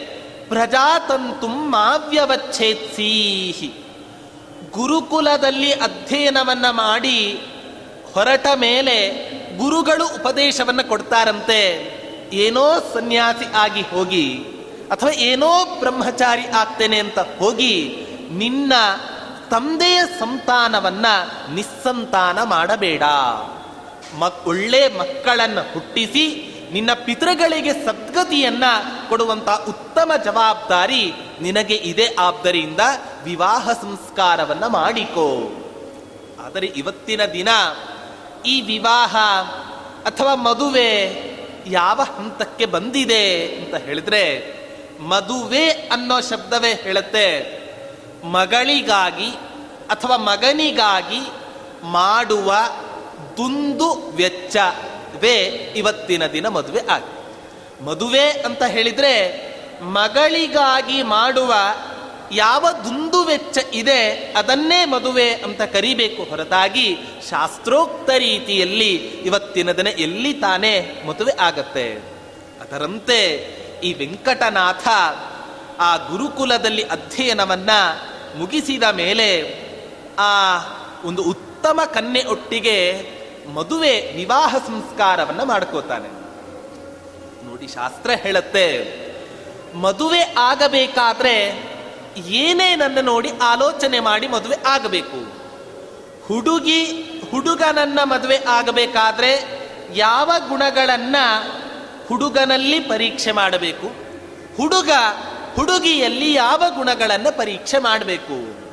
[0.47, 3.73] ಪ್ರಜಾತಂತು ಮಾವ್ಯವಚ್ಛೇತ್ಸೀಹಿ.
[4.71, 7.41] ಗುರುಕುಲದಲ್ಲಿ ಅಧ್ಯಯನವನ್ನ ಮಾಡಿ
[8.13, 9.11] ಹೊರಟ ಮೇಲೆ
[9.57, 11.97] ಗುರುಗಳು ಉಪದೇಶವನ್ನು ಕೊಡ್ತಾರಂತೆ.
[12.33, 14.45] ಏನೋ ಸನ್ಯಾಸಿ ಆಗಿ ಹೋಗಿ
[14.91, 18.73] ಅಥವಾ ಏನೋ ಬ್ರಹ್ಮಚಾರಿ ಆಗ್ತೇನೆ ಅಂತ ಹೋಗಿ ನಿನ್ನ
[19.49, 21.05] ತಂದೆಯ ಸಂತಾನವನ್ನ
[21.53, 23.03] ನಿಸ್ಸಂತಾನ ಮಾಡಬೇಡ.
[24.15, 28.63] ಮಕ್ ಒಳ್ಳೆ ಮಕ್ಕಳನ್ನು ಹುಟ್ಟಿಸಿ ನಿನ್ನ ಪಿತೃಗಳಿಗೆ ಸದ್ಗತಿಯನ್ನ
[29.09, 32.79] ಕೊಡುವಂತಹ ಉತ್ತಮ ಜವಾಬ್ದಾರಿ ನಿನಗೆ ಇದೆ ಆದ್ದರಿಂದ
[33.23, 35.51] ವಿವಾಹ ಸಂಸ್ಕಾರವನ್ನ ಮಾಡಿಕೋ.
[36.45, 37.47] ಆದರೆ ಇವತ್ತಿನ ದಿನ
[38.45, 39.15] ಈ ವಿವಾಹ
[40.05, 41.23] ಅಥವಾ ಮದುವೆ
[41.67, 44.53] ಯಾವ ಹಂತಕ್ಕೆ ಬಂದಿದೆ ಅಂತ ಹೇಳಿದ್ರೆ
[44.99, 47.57] ಮದುವೆ ಅನ್ನೋ ಶಬ್ದವೇ ಹೇಳುತ್ತೆ.
[48.23, 49.29] ಮಗಳಿಗಾಗಿ
[49.89, 51.29] ಅಥವಾ ಮಗನಿಗಾಗಿ
[51.83, 52.53] ಮಾಡುವ
[53.37, 55.37] ದುಂದು ವೆಚ್ಚವೇ
[55.75, 57.17] ಇವತ್ತಿನ ದಿನ ಮದುವೆ ಆಗಿ.
[57.85, 59.47] ಮದುವೆ ಅಂತ ಹೇಳಿದ್ರೆ
[59.81, 61.53] ಮಗಳಿಗಾಗಿ ಮಾಡುವ
[62.31, 66.97] ಯಾವ ದುಂದು ವೆಚ್ಚ ಇದೆ ಅದನ್ನೇ ಮದುವೆ ಅಂತ ಕರಿಬೇಕು ಹೊರತಾಗಿ
[67.29, 71.93] ಶಾಸ್ತ್ರೋಕ್ತ ರೀತಿಯಲ್ಲಿ ಇವತ್ತಿನ ದಿನ ಎಲ್ಲಿ ತಾನೇ ಮದುವೆ ಆಗತ್ತೆ.
[72.61, 73.23] ಅದರಂತೆ
[73.83, 74.87] ಈ ವೆಂಕಟನಾಥ
[75.79, 77.69] ಆ ಗುರುಕುಲದಲ್ಲಿ ಅಧ್ಯಯನವನ್ನ
[78.37, 79.59] ಮುಗಿಸಿದ ಮೇಲೆ
[80.19, 80.57] ಆ
[81.05, 81.23] ಒಂದು
[81.57, 82.77] ಉತ್ತಮ ಕನ್ಯೆ ಒಟ್ಟಿಗೆ
[83.53, 86.09] ಮದುವೆ ವಿವಾಹ ಸಂಸ್ಕಾರವನ್ನ ಮಾಡ್ಕೋತಾನೆ.
[87.45, 88.65] ನೋಡಿ ಶಾಸ್ತ್ರ ಹೇಳುತ್ತೆ,
[89.73, 91.35] ಮದುವೆ ಆಗಬೇಕಾದ್ರೆ
[92.17, 95.19] ಏನೇ ನನ್ನ ನೋಡಿ ಆಲೋಚನೆ ಮಾಡಿ ಮದುವೆ ಆಗಬೇಕು.
[96.27, 96.83] ಹುಡುಗಿ,
[97.31, 99.33] ಹುಡುಗನನ್ನ ಮದುವೆ ಆಗಬೇಕಾದ್ರೆ
[99.93, 101.15] ಯಾವ ಗುಣಗಳನ್ನ
[102.09, 103.87] ಹುಡುಗನಲ್ಲಿ ಪರೀಕ್ಷೆ ಮಾಡಬೇಕು?
[104.57, 104.91] ಹುಡುಗ,
[105.55, 108.66] ಹುಡುಗಿಯಲ್ಲಿ ಯಾವ ಗುಣಗಳನ್ನು ಪರೀಕ್ಷೆ ಮಾಡಬೇಕು?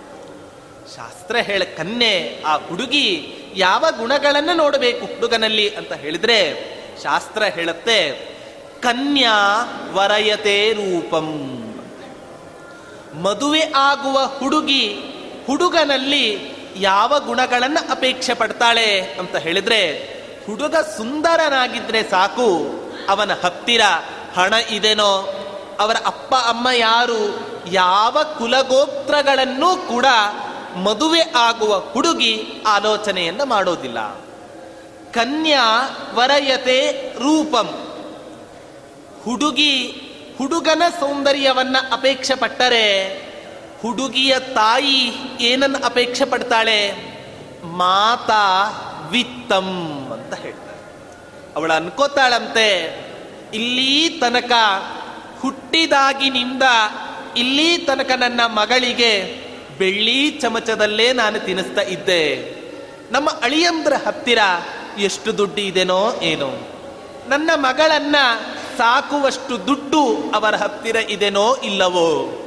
[0.92, 6.38] ಶಾಸ್ತ್ರ ಹೇಳ ಕನ್ಯೆ ಆ ಹುಡುಗಿ ಯಾವ ಗುಣಗಳನ್ನು ನೋಡಬೇಕು ಹುಡುಗನಲ್ಲಿ ಅಂತ ಹೇಳಿದ್ರೆ
[7.02, 8.10] ಶಾಸ್ತ್ರ ಹೇಳುತ್ತೆ,
[8.80, 9.36] ಕನ್ಯಾ
[9.92, 11.28] ವರಯತೆ ರೂಪಂ.
[13.22, 14.94] ಮದುವೆ ಆಗುವ ಹುಡುಗಿ
[15.46, 19.82] ಹುಡುಗನಲ್ಲಿ ಯಾವ ಗುಣಗಳನ್ನು ಅಪೇಕ್ಷೆ ಪಡ್ತಾಳೆ ಅಂತ ಹೇಳಿದ್ರೆ,
[20.46, 22.70] ಹುಡುಗ ಸುಂದರನಾಗಿದ್ರೆ ಸಾಕು,
[23.08, 23.80] ಅವನ ಹತ್ತಿರ
[24.34, 25.12] ಹಣ ಇದೆನೋ,
[25.80, 30.06] ಅವರ ಅಪ್ಪ ಅಮ್ಮ ಯಾರು, ಯಾವ ಕುಲಗೋತ್ರಗಳನ್ನೂ ಕೂಡ
[30.76, 34.14] ಮದುವೆ ಆಗುವ ಹುಡುಗಿ ಆಲೋಚನೆಯನ್ನ ಮಾಡೋದಿಲ್ಲ.
[35.12, 37.88] ಕನ್ಯಾ ವರಯತೆ ರೂಪಂ.
[39.22, 40.00] ಹುಡುಗಿ
[40.38, 43.08] ಹುಡುಗನ ಸೌಂದರ್ಯವನ್ನ ಅಪೇಕ್ಷೆ ಪಟ್ಟರೆ,
[43.82, 46.92] ಹುಡುಗಿಯ ತಾಯಿ ಏನನ್ನ ಅಪೇಕ್ಷೆ ಪಡ್ತಾಳೆ?
[47.64, 48.70] ಮಾತಾ
[49.10, 49.66] ವಿತ್ತಂ
[50.12, 50.78] ಅಂತ ಹೇಳ್ತಾರೆ.
[51.56, 52.98] ಅವಳು ಅನ್ಕೋತಾಳಂತೆ,
[53.54, 54.52] ಇಲ್ಲಿ ತನಕ
[55.40, 56.62] ಹುಟ್ಟಿದಾಗಿನಿಂದ
[57.36, 59.43] ಇಲ್ಲಿ ತನಕ ನನ್ನ ಮಗಳಿಗೆ
[59.78, 62.54] ಬೆಳ್ಳಿ ಚಮಚದಲ್ಲೇ ನಾನು ತಿನ್ನಿಸ್ತಾ ಇದ್ದೆ.
[63.12, 64.38] ನಮ್ಮ ಅಳಿಯಂದ್ರ ಹತ್ತಿರ
[64.98, 66.70] ಎಷ್ಟು ದುಡ್ಡು ಇದೆನೋ ಏನೋ.
[67.28, 68.16] ನನ್ನ ಮಗಳನ್ನ
[68.76, 72.40] ಸಾಕುವಷ್ಟು ದುಡ್ಡು ಅವರ ಹತ್ತಿರ ಇದೆನೋ ಇಲ್ಲವೋ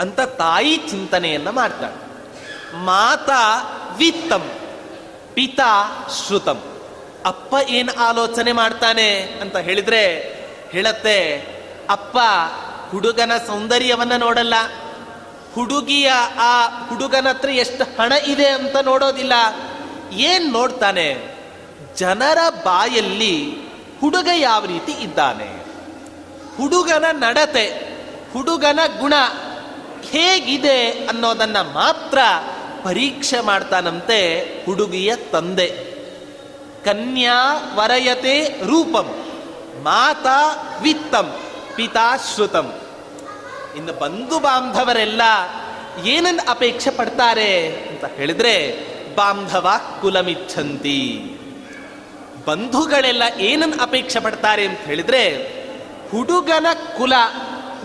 [0.00, 2.10] ಅಂತ ತಾಯಿ ಚಿಂತನೆಯನ್ನ ಮಾಡ್ತಾಳೆ.
[2.76, 3.62] ಮಾತಾ
[3.98, 4.50] ವಿತ್ತಂ
[5.34, 6.62] ಪಿತಾ ಶ್ರುತಂ.
[7.26, 10.06] ಅಪ್ಪ ಏನು ಆಲೋಚನೆ ಮಾಡ್ತಾನೆ ಅಂತ ಹೇಳಿದ್ರೆ
[10.72, 11.46] ಹೇಳತ್ತೆ,
[11.90, 12.18] ಅಪ್ಪ
[12.90, 14.54] ಹುಡುಗನ ಸೌಂದರ್ಯವನ್ನ ನೋಡಲ್ಲ.
[15.54, 19.32] ಹುಡುಗಿಯ ಆ ಹುಡುಗನ ಹತ್ರ ಎಷ್ಟು ಹಣ ಇದೆ ಅಂತ ನೋಡೋದಿಲ್ಲ.
[20.12, 21.36] ಏನ್ ನೋಡ್ತಾನೆ?
[21.96, 23.54] ಜನರ ಬಾಯಲ್ಲಿ
[24.00, 25.60] ಹುಡುಗ ಯಾವ ರೀತಿ ಇದ್ದಾನೆ?
[26.56, 27.66] ಹುಡುಗನ ನಡತೆ,
[28.32, 29.14] ಹುಡುಗನ ಗುಣ
[30.10, 32.18] ಹೇಗಿದೆ ಅನ್ನೋದನ್ನ ಮಾತ್ರ
[32.84, 35.90] ಪರೀಕ್ಷೆ ಮಾಡ್ತಾನಂತೆ ಹುಡುಗಿಯ ತಂದೆ.
[36.84, 39.24] ಕನ್ಯಾ ವರಯತೆ ರೂಪಂ,
[39.82, 40.38] ಮಾತಾ
[40.82, 41.40] ವಿತ್ತಂ,
[41.76, 42.80] ಪಿತಾ ಶ್ರುತಂ.
[43.76, 45.22] ಇನ್ನು ಬಂಧು ಬಾಂಧವರೆಲ್ಲ
[46.04, 48.78] ಏನನ್ನು ಅಪೇಕ್ಷೆ ಪಡ್ತಾರೆ ಅಂತ ಹೇಳಿದ್ರೆ,
[49.14, 51.22] ಬಾಂಧವ ಕುಲಮಿಚ್ಛಂತಿ.
[52.46, 55.28] ಬಂಧುಗಳೆಲ್ಲ ಏನನ್ನು ಅಪೇಕ್ಷೆ ಪಡ್ತಾರೆ ಅಂತ ಹೇಳಿದ್ರೆ,
[56.10, 57.12] ಹುಡುಗನ ಕುಲ,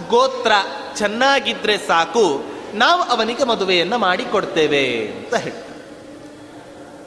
[0.09, 0.51] ಗೋತ್ರ
[0.97, 2.43] ಚೆನ್ನಾಗಿದ್ರೆ ಸಾಕು,
[2.73, 5.75] ನಾವು ಅವನಿಗೆ ಮದುವೆಯನ್ನು ಮಾಡಿಕೊಡ್ತೇವೆ ಅಂತ ಹೇಳ್ತಾರೆ.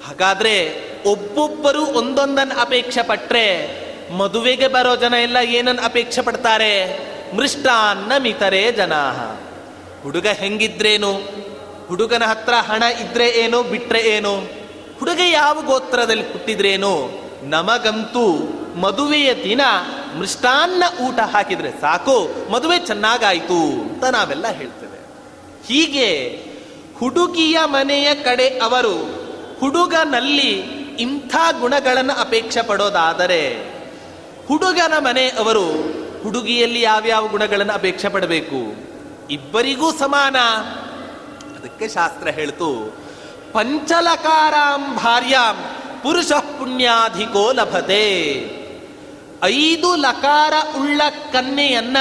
[0.07, 3.79] ಹಾಗಾದ್ರೆ ಒಬ್ಬೊಬ್ಬರು ಒಂದೊಂದನ್ನು ಅಪೇಕ್ಷೆ ಪಟ್ಟರೆ
[4.13, 7.08] ಮದುವೆಗೆ ಬರೋ ಜನ ಎಲ್ಲ ಏನನ್ನು ಅಪೇಕ್ಷೆ ಪಡ್ತಾರೆ?
[7.37, 8.93] ಮೃಷ್ಟಾನ್ನ ಮಿತರೆ ಜನ
[10.03, 11.13] ಹುಡುಗ ಹೆಂಗಿದ್ರೇನು?
[11.89, 14.37] ಹುಡುಗನ ಹತ್ರ ಹಣ ಇದ್ರೆ ಏನು, ಬಿಟ್ರೆ ಏನು?
[14.99, 17.23] ಹುಡುಗ ಯಾವ ಗೋತ್ರದಲ್ಲಿ ಹುಟ್ಟಿದ್ರೇನು?
[17.43, 18.33] ನಮಗಂತೂ
[18.81, 19.61] ಮದುವೆಯ ದಿನ
[20.19, 24.99] ಮೃಷ್ಟಾನ್ನ ಊಟ ಹಾಕಿದ್ರೆ ಸಾಕು, ಮದುವೆ ಚೆನ್ನಾಗಾಯ್ತು ಅಂತ ನಾವೆಲ್ಲ ಹೇಳ್ತೇವೆ.
[25.67, 26.29] ಹೀಗೆ
[26.99, 28.95] ಹುಡುಗಿಯ ಮನೆಯ ಕಡೆ ಅವರು
[29.61, 33.71] ಹುಡುಗನಲ್ಲಿ ಇಂಥ ಗುಣಗಳನ್ನು ಅಪೇಕ್ಷೆ ಪಡೋದಾದರೆ
[34.47, 35.65] ಹುಡುಗನ ಮನೆ ಅವರು
[36.23, 38.61] ಹುಡುಗಿಯಲ್ಲಿ ಯಾವ್ಯಾವ ಗುಣಗಳನ್ನು ಅಪೇಕ್ಷೆ ಪಡಬೇಕು?
[39.31, 40.37] ಇಬ್ಬರಿಗೂ ಸಮಾನ.
[41.59, 42.71] ಅದಕ್ಕೆ ಶಾಸ್ತ್ರ ಹೇಳ್ತು,
[43.53, 45.57] ಪಂಚಲಕಾರಾಂ ಭಾರ್ಯಾಂ
[46.03, 48.05] ಪುರುಷ ಪುಣ್ಯಾಧಿಕೋ ಲಭತೆ.
[49.45, 51.01] ಐದು ಲಕಾರ ಉಳ್ಳ
[51.33, 51.97] ಕನ್ಯೆಯನ್ನ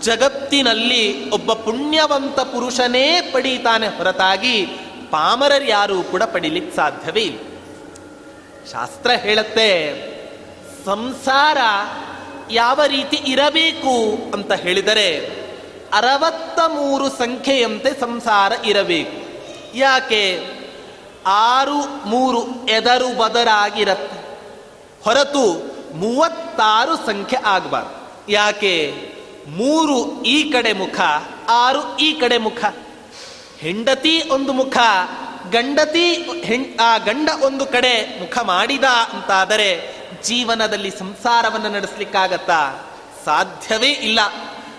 [0.00, 4.66] ಜಗತ್ತಿನಲ್ಲಿ ಒಬ್ಬ ಪುಣ್ಯವಂತ ಪುರುಷನೇ ಪಡೀತಾನೆ ಹೊರತಾಗಿ
[5.10, 7.38] ಪಾಮರರು ಯಾರೂ ಕೂಡ ಪಡಿಲಿಕ್ಕೆ ಸಾಧ್ಯವೇ ಇಲ್ಲ.
[8.72, 9.70] ಶಾಸ್ತ್ರ ಹೇಳುತ್ತೆ,
[10.84, 11.58] ಸಂಸಾರ
[12.50, 15.40] ಯಾವ ರೀತಿ ಇರಬೇಕು ಅಂತ ಹೇಳಿದರೆ
[15.92, 19.42] ಅರವತ್ತ ಮೂರು ಸಂಖ್ಯೆಯಂತೆ ಸಂಸಾರ ಇರಬೇಕು.
[19.76, 20.46] ಯಾಕೆ?
[21.26, 24.38] ಆರು, ಮೂರು ಎದರು ಬದರಾಗಿರತ್ತೆ.
[25.04, 28.22] ಹೊರತು ಮೂವತ್ತಾರು ಸಂಖ್ಯೆ ಆಗಬಾರ್ದು.
[28.32, 28.94] ಯಾಕೆ?
[29.48, 31.00] ಮೂರು ಈ ಕಡೆ ಮುಖ,
[31.48, 32.64] ಆರು ಈ ಕಡೆ ಮುಖ.
[33.58, 34.76] ಹೆಂಡತಿ ಒಂದು ಮುಖ,
[35.50, 36.30] ಗಂಡತಿ
[36.80, 42.86] ಆ ಗಂಡ ಒಂದು ಕಡೆ ಮುಖ ಮಾಡಿದ ಅಂತಾದರೆ ಜೀವನದಲ್ಲಿ ಸಂಸಾರವನ್ನು ನಡೆಸಲಿಕ್ಕಾಗತ್ತಾ
[43.24, 44.20] ಸಾಧ್ಯವೇ ಇಲ್ಲ.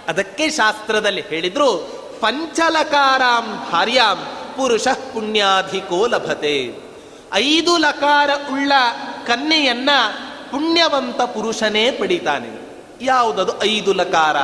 [0.08, 1.78] ಅದಕ್ಕೆ ಶಾಸ್ತ್ರದಲ್ಲಿ ಹೇಳಿದ್ರು,
[2.22, 6.76] ಪಂಚಲಕಾರಾಂ ಭಾರ್ಯಾಂ ಪುರುಷ ಪುಣ್ಯಾಧಿಕೋ ಲಭತೆ.
[7.34, 8.72] ಐದು ಲಕಾರ ಉಳ್ಳ
[9.28, 9.90] ಕನ್ಯೆಯನ್ನ
[10.52, 12.82] ಪುಣ್ಯವಂತ ಪುರುಷನೇ ಪಡಿತಾನೆ.
[13.02, 14.38] ಯಾವುದದು ಐದು ಲಕಾರ?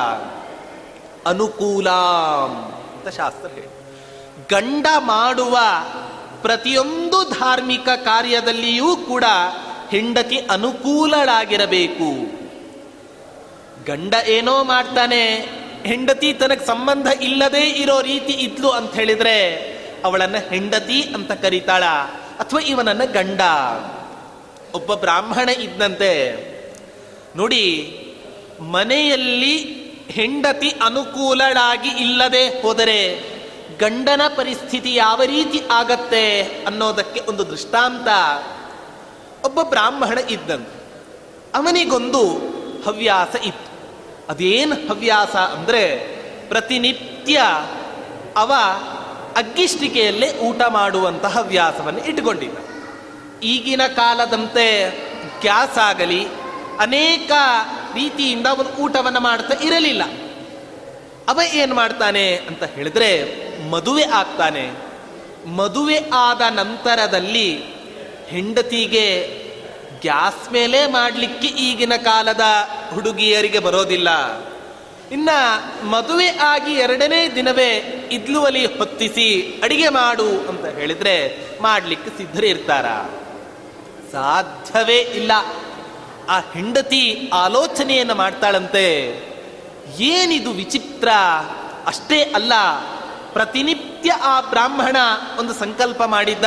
[1.28, 3.78] ಅನುಕೂಲಾಂ ಅಂತ ಶಾಸ್ತ್ರ ಹೇಳಿ.
[4.50, 5.58] ಗಂಡ ಮಾಡುವ
[6.42, 9.24] ಪ್ರತಿಯೊಂದು ಧಾರ್ಮಿಕ ಕಾರ್ಯದಲ್ಲಿಯೂ ಕೂಡ
[9.90, 12.08] ಹೆಂಡತಿ ಅನುಕೂಲಳಾಗಿರಬೇಕು.
[13.86, 15.22] ಗಂಡ ಏನೋ ಮಾಡ್ತಾನೆ,
[15.86, 19.38] ಹೆಂಡತಿ ತನಗೆ ಸಂಬಂಧ ಇಲ್ಲದೆ ಇರೋ ರೀತಿ ಇದ್ಲು ಅಂತ ಹೇಳಿದ್ರೆ,
[20.04, 21.84] ಅವಳನ್ನ ಹೆಂಡತಿ ಅಂತ ಕರೀತಾಳ,
[22.38, 23.40] ಅಥವಾ ಇವನನ್ನ ಗಂಡ.
[24.74, 26.12] ಒಬ್ಬ ಬ್ರಾಹ್ಮಣ ಇದ್ದಂತೆ
[27.36, 27.64] ನೋಡಿ,
[28.60, 29.56] ಮನೆಯಲ್ಲಿ
[30.08, 33.22] ಹೆಂಡತಿ ಅನುಕೂಲಳಾಗಿ ಇಲ್ಲದೆ ಹೋದರೆ
[33.78, 38.08] ಗಂಡನ ಪರಿಸ್ಥಿತಿ ಯಾವ ರೀತಿ ಆಗತ್ತೆ ಅನ್ನೋದಕ್ಕೆ ಒಂದು ದೃಷ್ಟಾಂತ.
[39.44, 40.78] ಒಬ್ಬ ಬ್ರಾಹ್ಮಣ ಇದ್ದಂತೆ.
[41.54, 42.24] ಅವನಿಗೊಂದು
[42.86, 43.68] ಹವ್ಯಾಸ ಇತ್ತು.
[44.28, 45.96] ಅದೇನು ಹವ್ಯಾಸ ಅಂದರೆ
[46.48, 47.40] ಪ್ರತಿನಿತ್ಯ
[48.36, 48.52] ಅವ
[49.36, 52.58] ಅಗ್ಗಿಷ್ಟಿಕೆಯಲ್ಲೇ ಊಟ ಮಾಡುವಂತಹ ಹವ್ಯಾಸವನ್ನು ಇಟ್ಟುಕೊಂಡಿದ್ದ.
[53.42, 54.90] ಈಗಿನ ಕಾಲದಂತೆ
[55.40, 56.26] ಗ್ಯಾಸ್ ಆಗಲಿ
[56.78, 57.30] ಅನೇಕ
[57.94, 60.02] ರೀತಿಯಿಂದ ಅವನು ಊಟವನ್ನು ಮಾಡ್ತಾ ಇರಲಿಲ್ಲ.
[61.28, 63.34] ಅವ ಏನು ಮಾಡ್ತಾನೆ ಅಂತ ಹೇಳಿದ್ರೆ
[63.70, 64.70] ಮದುವೆ ಆಗ್ತಾನೆ.
[65.46, 67.77] ಮದುವೆ ಆದ ನಂತರದಲ್ಲಿ
[68.28, 69.38] ಹೆಂಡತಿಗೆ
[70.00, 72.40] ಗ್ಯಾಸ್ ಮೇಲೆ ಮಾಡಲಿಕ್ಕೆ ಈಗಿನ ಕಾಲದ
[72.94, 74.08] ಹುಡುಗಿಯರಿಗೆ ಬರೋದಿಲ್ಲ.
[75.12, 75.28] ಇನ್ನ
[75.82, 77.76] ಮದುವೆ ಆಗಿ ಎರಡನೇ ದಿನವೇ
[78.12, 81.46] ಇದ್ಲುವಲಿ ಹೊತ್ತಿಸಿ ಅಡಿಗೆ ಮಾಡು ಅಂತ ಹೇಳಿದ್ರೆ
[82.16, 82.86] ಸಿದ್ಧರೇ ಇರ್ತಾರ?
[84.12, 85.32] ಸಾಧ್ಯವೇ ಇಲ್ಲ.
[86.28, 89.18] ಆ ಹೆಂಡತಿ ಆಲೋಚನೆಯನ್ನು ಮಾಡ್ತಾಳಂತೆ.
[89.98, 91.08] ಏನಿದು ವಿಚಿತ್ರ?
[91.86, 92.52] ಅಷ್ಟೇ ಅಲ್ಲ,
[93.32, 94.96] ಪ್ರತಿನಿತ್ಯ ಆ ಬ್ರಾಹ್ಮಣ
[95.38, 96.44] ಒಂದು ಸಂಕಲ್ಪ ಮಾಡಿದ್ದ.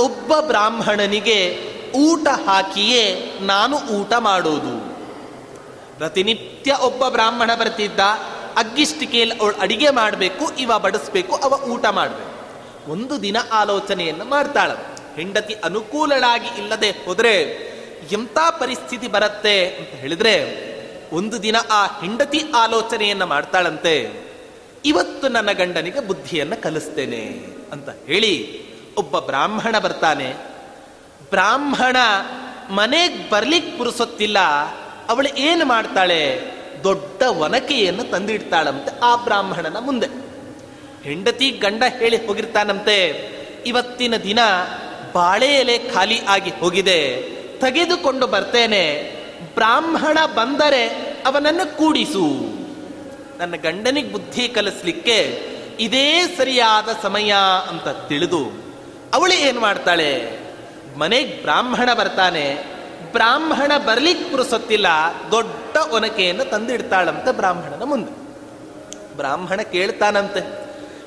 [0.00, 1.58] ಒಬ್ಬ ಬ್ರಾಹ್ಮಣನಿಗೆ
[1.96, 4.96] ಊಟ ಹಾಕಿಯೇ ನಾನು ಊಟ ಮಾಡೋದು.
[5.98, 8.00] ಪ್ರತಿನಿತ್ಯ ಒಬ್ಬ ಬ್ರಾಹ್ಮಣ ಬರ್ತಿದ್ದ
[8.56, 12.36] ಅಗ್ಗಿಷ್ಟಿಕೆಯಲ್ಲಿ ಅವಳು ಅಡಿಗೆ ಮಾಡಬೇಕು, ಇವ ಬಡಿಸ್ಬೇಕು, ಅವ ಊಟ ಮಾಡಬೇಕು.
[12.92, 14.70] ಒಂದು ದಿನ ಆಲೋಚನೆಯನ್ನು ಮಾಡ್ತಾಳ.
[15.16, 17.34] ಹೆಂಡತಿ ಅನುಕೂಲಳಾಗಿ ಇಲ್ಲದೆ ಹೋದರೆ
[18.12, 20.66] ಎಂಥ ಪರಿಸ್ಥಿತಿ ಬರುತ್ತೆ ಅಂತ ಹೇಳಿದ್ರೆ,
[21.12, 24.26] ಒಂದು ದಿನ ಆ ಹೆಂಡತಿ ಆಲೋಚನೆಯನ್ನು ಮಾಡ್ತಾಳಂತೆ,
[24.84, 28.65] ಇವತ್ತು ನನ್ನ ಗಂಡನಿಗೆ ಬುದ್ಧಿಯನ್ನು ಕಲಿಸ್ತೇನೆ ಅಂತ ಹೇಳಿ
[28.98, 30.34] ಒಬ್ಬ ಬ್ರಾಹ್ಮಣ ಬರ್ತಾನೆ.
[31.30, 31.96] ಬ್ರಾಹ್ಮಣ
[32.70, 34.38] ಮನೆಗೆ ಬರ್ಲಿಕ್ಕೆ ಪುರುಸೊತ್ತಿಲ್ಲ.
[35.08, 36.42] ಅವಳು ಏನು ಮಾಡ್ತಾಳೆ?
[36.84, 40.06] ದೊಡ್ಡ ಒನಕೆಯನ್ನು ತಂದಿಡ್ತಾಳಂತೆ ಆ ಬ್ರಾಹ್ಮಣನ ಮುಂದೆ.
[41.02, 43.08] ಹೆಂಡತಿ ಗಂಡ ಹೇಳಿ ಹೋಗಿರ್ತಾನಂತೆ.
[43.66, 44.38] ಇವತ್ತಿನ ದಿನ
[45.14, 47.22] ಬಾಳೆ ಎಲೆ ಖಾಲಿ ಆಗಿ ಹೋಗಿದೆ.
[47.60, 49.16] ತೆಗೆದುಕೊಂಡು ಬರ್ತೇನೆ.
[49.54, 50.88] ಬ್ರಾಹ್ಮಣ ಬಂದರೆ
[51.26, 52.56] ಅವನನ್ನು ಕೂಡಿಸು.
[53.38, 55.48] ನನ್ನ ಗಂಡನಿಗೆ ಬುದ್ಧಿ ಕಲಿಸ್ಲಿಕ್ಕೆ
[55.80, 57.34] ಇದೇ ಸರಿಯಾದ ಸಮಯ
[57.68, 58.65] ಅಂತ ತಿಳಿದು
[59.14, 60.10] ಅವಳು ಏನು ಮಾಡ್ತಾಳೆ?
[60.98, 62.44] ಮನೆಗೆ ಬ್ರಾಹ್ಮಣ ಬರ್ತಾನೆ.
[63.12, 64.86] ಬ್ರಾಹ್ಮಣ ಬರ್ಲಿಕ್ಕೆ ಪುರುಸೊತ್ತಿಲ್ಲ
[65.30, 68.12] ದೊಡ್ಡ ಒನಕೆಯನ್ನು ತಂದಿಡ್ತಾಳಂತೆ ಬ್ರಾಹ್ಮಣನ ಮುಂದೆ.
[69.16, 70.42] ಬ್ರಾಹ್ಮಣ ಕೇಳ್ತಾನಂತೆ.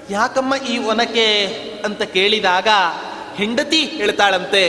[0.10, 1.28] ಯಾಕಮ್ಮ ಈ ಒನಕೆ
[1.86, 2.68] ಅಂತ ಕೇಳಿದಾಗ
[3.36, 4.66] ಹೆಂಡತಿ ಹೇಳ್ತಾಳಂತೆ,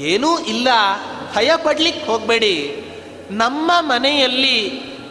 [0.00, 0.68] ಏನೂ ಇಲ್ಲ,
[1.34, 2.56] ಭಯ ಪಡ್ಲಿಕ್ಕೆ ಹೋಗಬೇಡಿ.
[3.30, 4.58] ನಮ್ಮ ಮನೆಯಲ್ಲಿ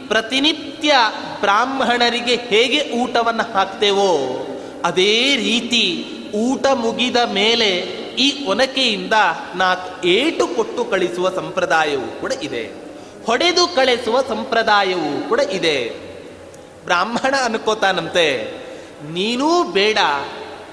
[0.07, 0.93] ಪ್ರತಿನಿತ್ಯ
[1.39, 4.11] ಬ್ರಾಹ್ಮಣರಿಗೆ ಹೇಗೆ ಊಟವನ್ನು ಹಾಕ್ತೇವೋ,
[4.85, 5.83] ಅದೇ ರೀತಿ
[6.35, 7.69] ಊಟ ಮುಗಿದ ಮೇಲೆ
[8.19, 9.13] ಈ ಒನಕೆಯಿಂದ
[9.55, 12.91] ನಾ ಏಟು ಕೊಟ್ಟು ಕಳಿಸುವ ಸಂಪ್ರದಾಯವೂ ಕೂಡ ಇದೆ.
[13.25, 15.89] ಹೊಡೆದು ಕಳಿಸುವ ಸಂಪ್ರದಾಯವೂ ಕೂಡ ಇದೆ.
[16.85, 18.51] ಬ್ರಾಹ್ಮಣ ಅನ್ಕೋತಾನಂತೆ,
[19.11, 19.97] ನೀನೂ ಬೇಡ,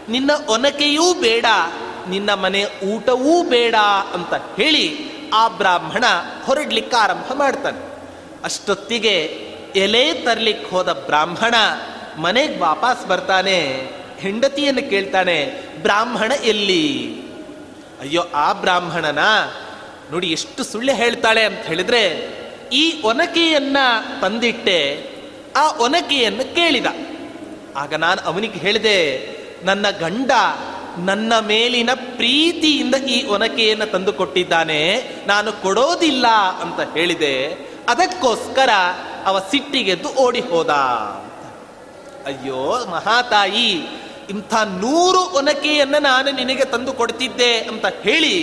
[0.09, 1.47] ನಿನ್ನ ಒನಕೆಯೂ ಬೇಡ,
[2.09, 3.75] ನಿನ್ನ ಮನೆ ಊಟವೂ ಬೇಡ
[4.14, 4.87] ಅಂತ ಹೇಳಿ
[5.35, 6.05] ಆ ಬ್ರಾಹ್ಮಣ
[6.44, 7.81] ಹೊರಡ್ಲಿಕ್ಕೆ ಆರಂಭ ಮಾಡ್ತಾನೆ.
[8.44, 9.16] ಅಷ್ಟೊತ್ತಿಗೆ
[9.77, 11.55] ಎಲೆ ತರ್ಲಿಕ್ಕೆ ಹೋದ ಬ್ರಾಹ್ಮಣ
[12.18, 13.59] ಮನೆಗೆ ವಾಪಸ್ ಬರ್ತಾನೆ.
[14.20, 15.37] ಹೆಂಡತಿಯನ್ನು ಕೇಳ್ತಾನೆ,
[15.83, 16.85] ಬ್ರಾಹ್ಮಣ ಎಲ್ಲಿ?
[18.00, 19.18] ಅಯ್ಯೋ, ಆ ಬ್ರಾಹ್ಮಣನ
[20.11, 22.02] ನೋಡಿ ಎಷ್ಟು ಸುಳ್ಳು ಹೇಳ್ತಾಳೆ ಅಂತ ಹೇಳಿದ್ರೆ,
[22.72, 23.76] ಈ ಒನಕೆಯನ್ನ
[24.20, 24.81] ತಂದಿಟ್ಟೆ,
[25.57, 26.87] ಆ ಒನಕೆಯನ್ನು ಕೇಳಿದ.
[27.76, 28.98] ಆಗ ನಾನು ಅವನಿಗೆ ಹೇಳಿದೆ,
[29.64, 30.31] ನನ್ನ ಗಂಡ
[30.98, 34.81] ನನ್ನ ಮೇಲಿನ ಪ್ರೀತಿಯಿಂದ ಈ ಒನಕೆಯನ್ನು ತಂದು ಕೊಟ್ಟಿದ್ದಾನೆ
[35.26, 36.26] ನಾನು ಕೊಡೋದಿಲ್ಲ
[36.62, 37.35] ಅಂತ ಹೇಳಿದೆ,
[37.88, 38.70] ಅದಕ್ಕೋಸ್ಕರ
[39.24, 40.72] ಅವ ಸಿಟ್ಟಿಗೆದ್ದು ಓಡಿ ಹೋದ.
[42.26, 43.70] ಅಯ್ಯೋ, ಮಹಾತಾಯಿ
[44.31, 48.35] ಇಂಥ ನೂರು ಒನಕೆಯನ್ನ ನಾನು ನಿನಗೆ ತಂದು ಕೊಡ್ತಿದ್ದೆ ಅಂತ ಹೇಳಿ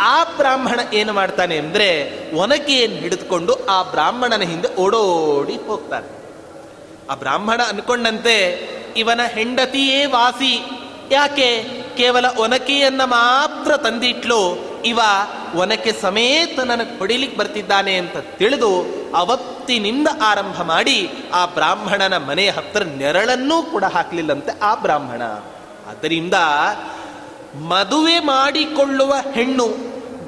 [0.00, 1.88] ಆ ಬ್ರಾಹ್ಮಣ ಏನು ಮಾಡ್ತಾನೆ ಅಂದ್ರೆ
[2.36, 6.08] ಒನಕೆಯನ್ನು ಹಿಡಿದುಕೊಂಡು ಆ ಬ್ರಾಹ್ಮಣನ ಹಿಂದೆ ಓಡೋಡಿ ಹೋಗ್ತಾನೆ.
[7.10, 8.36] ಆ ಬ್ರಾಹ್ಮಣ ಅನ್ಕೊಂಡಂತೆ,
[8.96, 10.54] ಇವನ ಹೆಂಡತಿಯೇ ವಾಸಿ,
[11.10, 11.48] ಯಾಕೆ?
[11.96, 14.42] ಕೇವಲ ಒನಕೆಯನ್ನ ಮಾತ್ರ ತಂದಿಟ್ಲು,
[14.84, 15.00] ಇವ
[15.56, 18.70] ಒನಕೆ ಸಮೇತ ನನಗೆ ಹೊಡಿಲಿಕ್ಕೆ ಬರ್ತಿದ್ದಾನೆ ಅಂತ ತಿಳಿದು
[19.16, 25.22] ಅವತ್ತಿನಿಂದ ಆರಂಭ ಮಾಡಿ ಆ ಬ್ರಾಹ್ಮಣನ ಮನೆಯ ಹತ್ರ ನೆರಳನ್ನೂ ಕೂಡ ಹಾಕಲಿಲ್ಲಂತೆ ಆ ಬ್ರಾಹ್ಮಣ.
[25.88, 26.34] ಆದ್ದರಿಂದ
[27.56, 29.66] ಮದುವೆ ಮಾಡಿಕೊಳ್ಳುವ ಹೆಣ್ಣು,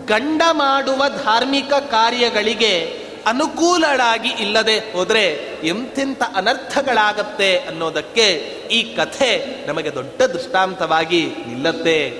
[0.07, 5.23] ಗಂಡ ಮಾಡುವ ಧಾರ್ಮಿಕ ಕಾರ್ಯಗಳಿಗೆ ಅನುಕೂಲಳಾಗಿ ಇಲ್ಲದೆ ಹೋದರೆ
[5.65, 8.27] ಎಂತೆಂಥ ಅನರ್ಥಗಳಾಗತ್ತೆ ಅನ್ನೋದಕ್ಕೆ
[8.71, 9.31] ಈ ಕಥೆ
[9.67, 12.11] ನಮಗೆ ದೊಡ್ಡ ದೃಷ್ಟಾಂತವಾಗಿ ನಿಲ್ಲತ್ತೆ.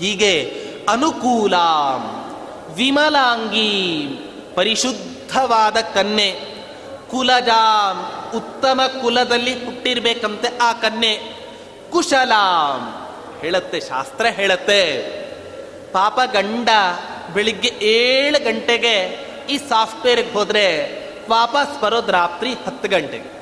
[0.00, 0.32] ಹೀಗೆ
[0.90, 1.54] ಅನುಕೂಲ.
[2.74, 4.06] ವಿಮಲಾಂಗಿ.
[4.54, 6.40] ಪರಿಶುದ್ಧವಾದ ಕನ್ನೆ
[7.10, 8.12] ಕುಲಜಾಂ.
[8.36, 11.34] ಉತ್ತಮ ಕುಲದಲ್ಲಿ ಹುಟ್ಟಿರ್ಬೇಕಂತೆ ಆ ಕನ್ನೆ
[11.90, 13.08] ಕುಶಲಾಂ.
[13.40, 15.02] ಹೇಳತ್ತೆ, ಶಾಸ್ತ್ರ ಹೇಳತ್ತೆ.
[15.92, 16.68] ಪಾಪ ಗಂಡ
[17.34, 21.00] ಬೆಳಿಗ್ಗೆ ಏಳು ಗಂಟೆಗೆ ಈ ಸಾಫ್ಟ್ವೇರ್ಗೆ ಹೋದ್ರೆ
[21.30, 23.40] ವಾಪಸ್ ಬರೋದು ರಾತ್ರಿ ಹತ್ತು ಗಂಟೆಗೆ.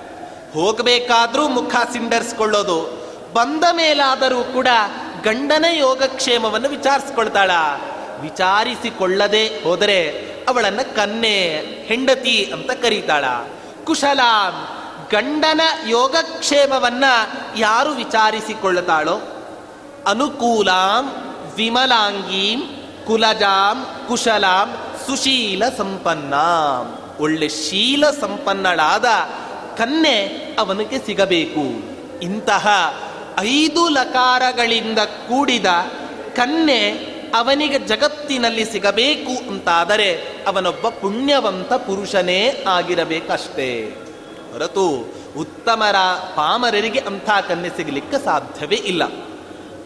[0.53, 3.09] ಹೋಗಬೇಕಾದ್ರೂ ಮುಖ ಸಿಂಡರ್ಸ್ಕೊಳ್ಳೋದು.
[3.33, 4.69] ಬಂದ ಮೇಲಾದರೂ ಕೂಡ
[5.25, 7.51] ಗಂಡನ ಯೋಗಕ್ಷೇಮವನ್ನು ವಿಚಾರಿಸ್ಕೊಳ್ತಾಳ.
[8.21, 10.09] ವಿಚಾರಿಸಿಕೊಳ್ಳದೆ ಹೋದರೆ
[10.49, 11.39] ಅವಳನ್ನು ಕನ್ನೆ
[11.87, 13.25] ಹೆಂಡತಿ ಅಂತ ಕರೀತಾಳ.
[13.85, 14.21] ಕುಶಲ,
[15.13, 17.05] ಗಂಡನ ಯೋಗಕ್ಷೇಮವನ್ನ
[17.57, 19.45] ಯಾರು ವಿಚಾರಿಸಿಕೊಳ್ಳುತ್ತಾಳೋ?
[20.07, 21.11] ಅನುಕೂಲಾಂ,
[21.57, 22.63] ವಿಮಲಾಂಗೀಂ,
[23.07, 24.77] ಕುಲಜಾಂ, ಕುಶಲಾಂ,
[25.07, 26.35] ಸುಶೀಲ ಸಂಪನ್ನ.
[27.21, 29.05] ಒಳ್ಳೆ ಶೀಲ ಸಂಪನ್ನಳಾದ
[29.79, 30.17] ಕನ್ನೆ
[30.59, 31.99] ಅವನಿಗೆ ಸಿಗಬೇಕು.
[32.23, 32.69] ಇಂತಹ
[33.39, 35.67] ಐದು ಲಕಾರಗಳಿಂದ ಕೂಡಿದ
[36.37, 36.91] ಕನ್ಯೆ
[37.35, 40.15] ಅವನಿಗೆ ಜಗತ್ತಿನಲ್ಲಿ ಸಿಗಬೇಕು ಅಂತಾದರೆ
[40.47, 43.97] ಅವನೊಬ್ಬ ಪುಣ್ಯವಂತ ಪುರುಷನೇ ಆಗಿರಬೇಕಷ್ಟೇ.
[44.53, 45.97] ಹೊರತು ಉತ್ತಮರ
[46.35, 49.03] ಪಾಮರರಿಗೆ ಅಂಥ ಕನ್ಯೆ ಸಿಗಲಿಕ್ಕೆ ಸಾಧ್ಯವೇ ಇಲ್ಲ.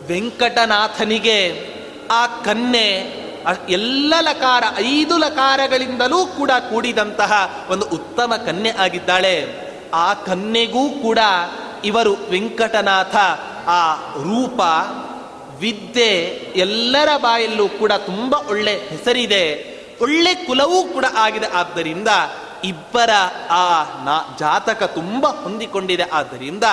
[0.09, 1.69] ವೆಂಕಟನಾಥನಿಗೆ
[2.11, 3.23] ಆ ಕನ್ಯೆ
[3.69, 9.47] ಎಲ್ಲ ಲಕಾರ, ಐದು ಲಕಾರಗಳಿಂದಲೂ ಕೂಡ ಕೂಡಿದಂತಹ ಒಂದು ಉತ್ತಮ ಕನ್ಯೆ ಆಗಿದ್ದಾಳೆ.
[9.95, 11.19] ಆ ಕನ್ಯೆಗೂ ಕೂಡ
[11.85, 13.17] ಇವರು ವೆಂಕಟನಾಥ.
[13.67, 14.61] ಆ ರೂಪ,
[15.59, 16.13] ವಿದ್ಯೆ
[16.57, 19.73] ಎಲ್ಲರ ಬಾಯಲ್ಲೂ ಕೂಡ ತುಂಬ ಒಳ್ಳೆ ಹೆಸರಿದೆ.
[20.01, 21.47] ಒಳ್ಳೆ ಕುಲವೂ ಕೂಡ ಆಗಿದೆ.
[21.47, 22.09] ಆದ್ದರಿಂದ
[22.65, 23.11] ಇಬ್ಬರ
[23.51, 26.03] ಆ ನಾ ಜಾತಕ ತುಂಬ ಹೊಂದಿಕೊಂಡಿದೆ.
[26.03, 26.65] ಆದ್ದರಿಂದ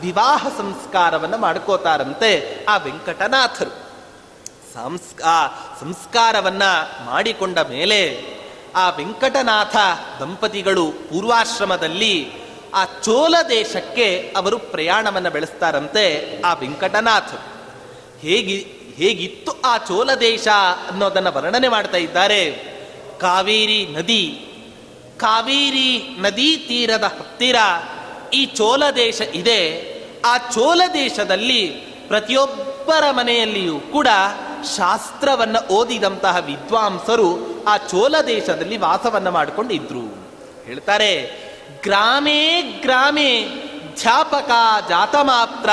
[0.00, 3.84] ವಿವಾಹ ಸಂಸ್ಕಾರವನ್ನು ಮಾಡ್ಕೋತಾರಂತೆ ಆ ವೆಂಕಟನಾಥರು.
[4.74, 5.48] ಸಂಸ್ಕಾ
[5.80, 6.62] ಸಂಸ್ಕಾರವನ್ನ
[7.04, 8.24] ಮಾಡಿಕೊಂಡ ಮೇಲೆ
[8.76, 9.76] ಆ ವೆಂಕಟನಾಥ
[10.20, 12.43] ದಂಪತಿಗಳು ಪೂರ್ವಾಶ್ರಮದಲ್ಲಿ
[12.74, 17.40] ಆ ಚೋಲ ದೇಶಕ್ಕೆ ಅವರು ಪ್ರಯಾಣವನ್ನು ಬೆಳೆಸ್ತಾರಂತೆ ಆ ವೆಂಕಟನಾಥ್.
[18.20, 18.56] ಹೇಗಿ,
[18.96, 20.48] ಹೇಗಿತ್ತು ಆ ಚೋಲ ದೇಶ
[20.88, 22.50] ಅನ್ನೋದನ್ನು ವರ್ಣನೆ ಮಾಡ್ತಾ ಇದ್ದಾರೆ.
[23.20, 24.40] ಕಾವೇರಿ ನದಿ
[25.16, 27.56] ಕಾವೇರಿ ನದಿ ತೀರದ ಹತ್ತಿರ
[28.34, 29.94] ಈ ಚೋಲ ದೇಶ ಇದೆ.
[30.24, 31.66] ಆ ಚೋಲ ದೇಶದಲ್ಲಿ
[32.08, 34.08] ಪ್ರತಿಯೊಬ್ಬರ ಮನೆಯಲ್ಲಿಯೂ ಕೂಡ
[34.76, 40.34] ಶಾಸ್ತ್ರವನ್ನು ಓದಿದಂತಹ ವಿದ್ವಾಂಸರು ಆ ಚೋಲ ದೇಶದಲ್ಲಿ ವಾಸವನ್ನು ಮಾಡಿಕೊಂಡಿದ್ರು.
[40.64, 41.44] ಹೇಳ್ತಾರೆ
[41.84, 43.30] ಗ್ರಾಮೇ ಗ್ರಾಮೇ
[44.00, 44.50] ಧ್ಯಾಪಕ
[44.88, 45.70] ಜಾತ ಮಾತ್ರ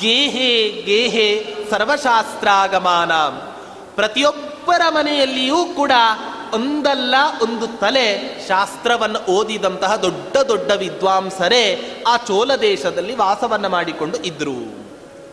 [0.00, 1.28] ಗೇಹೆ ಗೇಹೆ
[1.70, 3.12] ಸರ್ವಶಾಸ್ತ್ರಾಗಮಾನ.
[3.94, 5.92] ಪ್ರತಿಯೊಬ್ಬರ ಮನೆಯಲ್ಲಿಯೂ ಕೂಡ
[6.54, 8.06] ಒಂದಲ್ಲ ಒಂದು ತಲೆ
[8.48, 11.64] ಶಾಸ್ತ್ರವನ್ನು ಓದಿದಂತಹ ದೊಡ್ಡ ದೊಡ್ಡ ವಿದ್ವಾಂಸರೇ
[12.06, 14.58] ಆ ಚೋಲ ದೇಶದಲ್ಲಿ ವಾಸವನ್ನು ಮಾಡಿಕೊಂಡು ಇದ್ರು.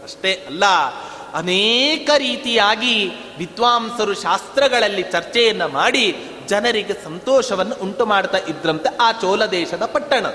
[0.04, 0.66] ಅಷ್ಟೇ ಅಲ್ಲ,
[1.34, 2.96] ಅನೇಕ ರೀತಿಯಾಗಿ
[3.38, 6.06] ವಿದ್ವಾಂಸರು ಶಾಸ್ತ್ರಗಳಲ್ಲಿ ಚರ್ಚೆಯನ್ನು ಮಾಡಿ
[6.48, 10.26] ಜನರಿಗೆ ಸಂತೋಷವನ್ನು ಉಂಟು ಮಾಡ್ತಾ ಇದ್ರಂತೆ ಆ ಚೋಲ ದೇಶದ ಪಟ್ಟಣ.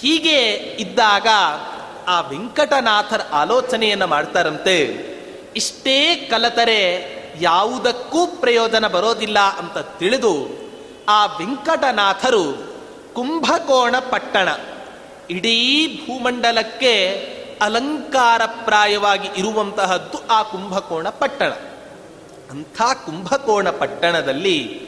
[0.00, 0.38] ಹೀಗೆ
[0.80, 1.26] ಇದ್ದಾಗ
[2.06, 4.76] ಆ ವೆಂಕಟನಾಥರ ಆಲೋಚನೆಯನ್ನು ಮಾಡ್ತಾರಂತೆ.
[5.56, 6.80] ಇಷ್ಟೇ ಕಲತರೆ
[7.40, 10.34] ಯಾವುದಕ್ಕೂ ಪ್ರಯೋಜನ ಬರೋದಿಲ್ಲ ಅಂತ ತಿಳಿದು
[11.08, 12.44] ಆ ವೆಂಕಟನಾಥರು
[13.14, 14.48] ಕುಂಭಕೋಣ ಪಟ್ಟಣ,
[15.30, 15.56] ಇಡೀ
[16.06, 16.94] ಭೂಮಂಡಲಕ್ಕೆ
[17.62, 21.52] ಅಲಂಕಾರಪ್ರಾಯವಾಗಿ ಇರುವಂತಹದ್ದು ಆ ಕುಂಭಕೋಣ ಪಟ್ಟಣ.
[22.50, 24.80] ಅಂಥ ಕುಂಭಕೋಣ ಪಟ್ಟಣದಲ್ಲಿ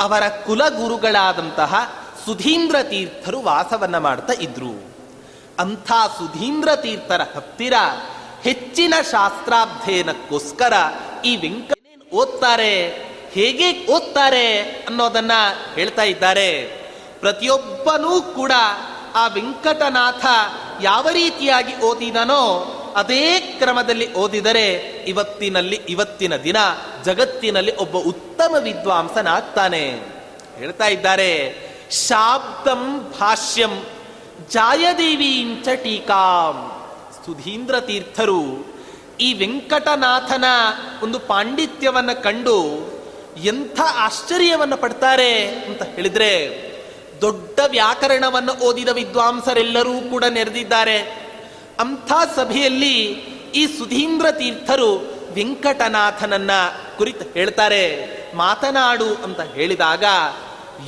[0.00, 4.96] ಅವರ ಕುಲಗುರುಗಳಾದಂತಹ ಸುಧೀಂದ್ರ ತೀರ್ಥರು ವಾಸವನ್ನ ಮಾಡ್ತಾ ಇದ್ರು.
[5.58, 7.72] ಅಂಥ ಸುಧೀಂದ್ರ ತೀರ್ಥರ ಹತ್ತಿರ
[8.42, 10.72] ಹೆಚ್ಚಿನ ಶಾಸ್ತ್ರಾಧ್ಯಯನಕ್ಕೋಸ್ಕರ
[11.24, 11.78] ಈ ವೆಂಕಟ
[12.12, 12.86] ಓದ್ತಾರೆ.
[13.32, 15.32] ಹೇಗೆ ಓದ್ತಾರೆ ಅನ್ನೋದನ್ನ
[15.74, 16.64] ಹೇಳ್ತಾ ಇದ್ದಾರೆ.
[17.20, 18.52] ಪ್ರತಿಯೊಬ್ಬನೂ ಕೂಡ
[19.14, 20.26] ಆ ವೆಂಕಟನಾಥ
[20.82, 24.72] ಯಾವ ರೀತಿಯಾಗಿ ಓದಿದನೋ ಅದೇ ಕ್ರಮದಲ್ಲಿ ಓದಿದರೆ
[25.08, 26.56] ಇವತ್ತಿನಲ್ಲಿ ಇವತ್ತಿನ ದಿನ
[27.04, 30.00] ಜಗತ್ತಿನಲ್ಲಿ ಒಬ್ಬ ಉತ್ತಮ ವಿದ್ವಾಂಸನಾಗ್ತಾನೆ.
[30.56, 31.56] ಹೇಳ್ತಾ ಇದ್ದಾರೆ,
[31.90, 33.84] ಶಾಬ್ದಂ ಭಾಷ್ಯಂ
[34.50, 36.72] ಜಾಯದೇವೀಂಚ ಟೀಕಾಂ.
[37.26, 38.66] ಸುಧೀಂದ್ರ ತೀರ್ಥರು
[39.20, 40.44] ಈ ವೆಂಕಟನಾಥನ
[41.02, 42.90] ಒಂದು ಪಾಂಡಿತ್ಯವನ್ನು ಕಂಡು
[43.44, 46.62] ಎಂಥ ಆಶ್ಚರ್ಯವನ್ನು ಪಡ್ತಾರೆ ಅಂತ ಹೇಳಿದ್ರೆ,
[47.20, 51.25] ದೊಡ್ಡ ವ್ಯಾಕರಣವನ್ನು ಓದಿದ ವಿದ್ವಾಂಸರೆಲ್ಲರೂ ಕೂಡ ನೆರೆದಿದ್ದಾರೆ.
[51.80, 53.02] ಅಂಥ ಸಭೆಯಲ್ಲಿ
[53.54, 56.50] ಈ ಸುಧೀಂದ್ರ ತೀರ್ಥರು ವೆಂಕಟನಾಥನನ್ನ
[56.98, 58.16] ಕುರಿತು ಹೇಳ್ತಾರೆ.
[58.36, 60.04] ಮಾತನಾಡು ಅಂತ ಹೇಳಿದಾಗ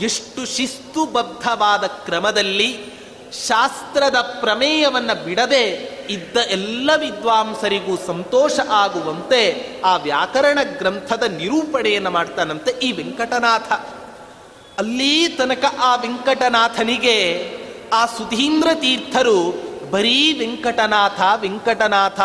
[0.01, 2.99] ಎಷ್ಟು ಶಿಸ್ತುಬದ್ಧವಾದ ಕ್ರಮದಲ್ಲಿ
[3.47, 5.65] ಶಾಸ್ತ್ರದ ಪ್ರಮೇಯವನ್ನ ಬಿಡದೆ
[6.11, 13.73] ಇದ್ದ ಎಲ್ಲ ವಿದ್ವಾಂಸರಿಗೂ ಸಂತೋಷ ಆಗುವಂತೆ ಆ ವ್ಯಾಕರಣ ಗ್ರಂಥದ ನಿರೂಪಣೆಯನ್ನು ಮಾಡ್ತಾನಂತೆ ಈ ವೆಂಕಟನಾಥ.
[14.79, 17.49] ಅಲ್ಲಿ ತನಕ ಆ ವೆಂಕಟನಾಥನಿಗೆ
[17.93, 22.21] ಆ ಸುಧೀಂದ್ರ ತೀರ್ಥರು ಬರೀ ವೆಂಕಟನಾಥ ವೆಂಕಟನಾಥ.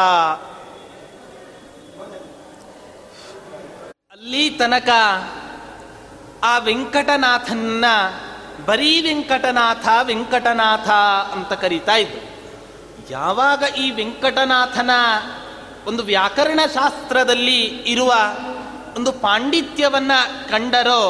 [4.12, 4.90] ಅಲ್ಲಿ ತನಕ
[6.44, 7.86] ಆ ವೆಂಕಟನಾಥನ್ನ
[8.66, 10.90] ಬರೀ ವೆಂಕಟನಾಥ ವೆಂಕಟನಾಥ
[11.32, 12.34] ಅಂತ ಕರೀತಾ ಇದ್ರು.
[13.10, 14.90] ಯಾವಾಗ ಈ ವೆಂಕಟನಾಥನ
[15.88, 18.14] ಒಂದು ವ್ಯಾಕರಣ ಶಾಸ್ತ್ರದಲ್ಲಿ ಇರುವ
[18.98, 20.12] ಒಂದು ಪಾಂಡಿತ್ಯವನ್ನ
[20.50, 21.04] ಕಂಡರೋ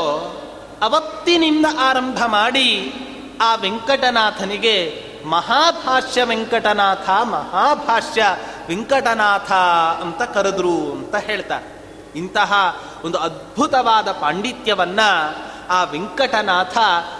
[0.82, 2.94] ಅವತ್ತಿನಿಂದ ಆರಂಭ ಮಾಡಿ
[3.42, 8.26] ಆ ವೆಂಕಟನಾಥನಿಗೆ ಮಹಾಭಾಷ್ಯ ವೆಂಕಟನಾಥ ಮಹಾಭಾಷ್ಯ
[8.68, 9.52] ವೆಂಕಟನಾಥ
[10.02, 11.84] ಅಂತ ಕರೆದ್ರು ಅಂತ ಹೇಳ್ತಾರೆ.
[12.16, 15.00] ಇಂತಹ ಒಂದು ಅದ್ಭುತವಾದ ಪಾಂಡಿತ್ಯವನ್ನ
[15.70, 16.78] ಆ ವೆಂಕಟನಾಥ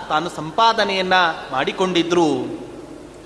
[0.10, 1.14] ತಾನು ಸಂಪಾದನೆಯನ್ನ
[1.52, 2.34] ಮಾಡಿಕೊಂಡಿದ್ರು.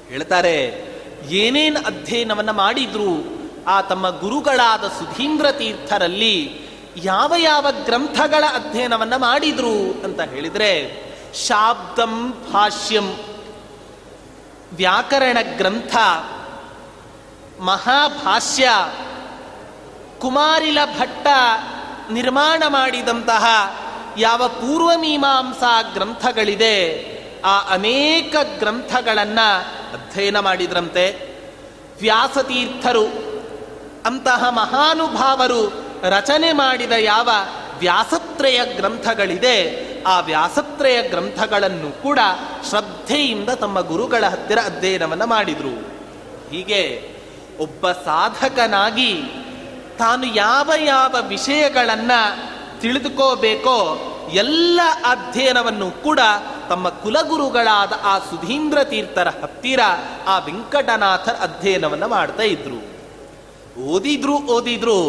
[0.07, 0.87] ಹೇಳ್ತಾರೆ,
[1.29, 3.37] ಏನೇನು ಅಧ್ಯಯನವನ್ನ ಮಾಡಿದ್ರು?
[3.67, 13.17] ಆ ತಮ್ಮ ಗುರುಗಳಾದ ಸುಧೀಂದ್ರ ತೀರ್ಥರಲ್ಲಿ ಯಾವ ಯಾವ ಗ್ರಂಥಗಳ ಅಧ್ಯಯನವನ್ನ ಮಾಡಿದ್ರು ಅಂತ ಹೇಳಿದ್ರೆ, ಶಾಬ್ದಂ ಭಾಷ್ಯಂ
[14.73, 15.95] ವ್ಯಾಕರಣ ಗ್ರಂಥ,
[17.59, 18.69] ಮಹಾಭಾಷ್ಯ,
[20.19, 21.27] ಕುಮಾರಿಲ ಭಟ್ಟ
[22.11, 23.45] ನಿರ್ಮಾಣ ಮಾಡಿದಂತಹ
[24.17, 27.07] ಯಾವ ಪೂರ್ವಮೀಮಾಂಸಾ ಗ್ರಂಥಗಳಿದೆ,
[27.45, 29.61] ಆ ಅನೇಕ ಗ್ರಂಥಗಳನ್ನು
[29.93, 31.37] ಅಧ್ಯಯನ ಮಾಡಿದ್ರಂತೆ.
[31.99, 33.05] ವ್ಯಾಸತೀರ್ಥರು
[34.05, 37.29] ಅಂತಹ ಮಹಾನುಭಾವರು ರಚನೆ ಮಾಡಿದ ಯಾವ
[37.79, 39.87] ವ್ಯಾಸತ್ರಯ ಗ್ರಂಥಗಳಿದೆ.
[40.03, 42.19] ಆ ವ್ಯಾಸತ್ರಯ ಗ್ರಂಥಗಳನ್ನು ಕೂಡ
[42.69, 45.97] ಶ್ರದ್ಧೆಯಿಂದ ತಮ್ಮ ಗುರುಗಳ ಹತ್ತಿರ ಅಧ್ಯಯನವನ್ನು ಮಾಡಿದರು.
[46.49, 47.09] ಹೀಗೆ
[47.59, 49.23] ಒಬ್ಬ ಸಾಧಕನಾಗಿ
[49.97, 52.47] ತಾನು ಯಾವ ಯಾವ ವಿಷಯಗಳನ್ನು
[52.81, 56.19] ತಿಳಿದುಕೋಬೇಕೋ ಎಲ್ಲ ಅಧ್ಯಯನವನ್ನು ಕೂಡ
[56.69, 59.79] ತಮ್ಮ ಕುಲಗುರುಗಳಾದ ಆ ಸುಧೀಂದ್ರ ತೀರ್ಥರ ಹತ್ತಿರ
[60.27, 62.97] ಆ ವೆಂಕಟನಾಥರ ಅಧ್ಯಯನವನ್ನು ಮಾಡ್ತಾ ಇದ್ರು.
[63.81, 65.01] ಓದಿದ್ರು ಓದಿದ್ರು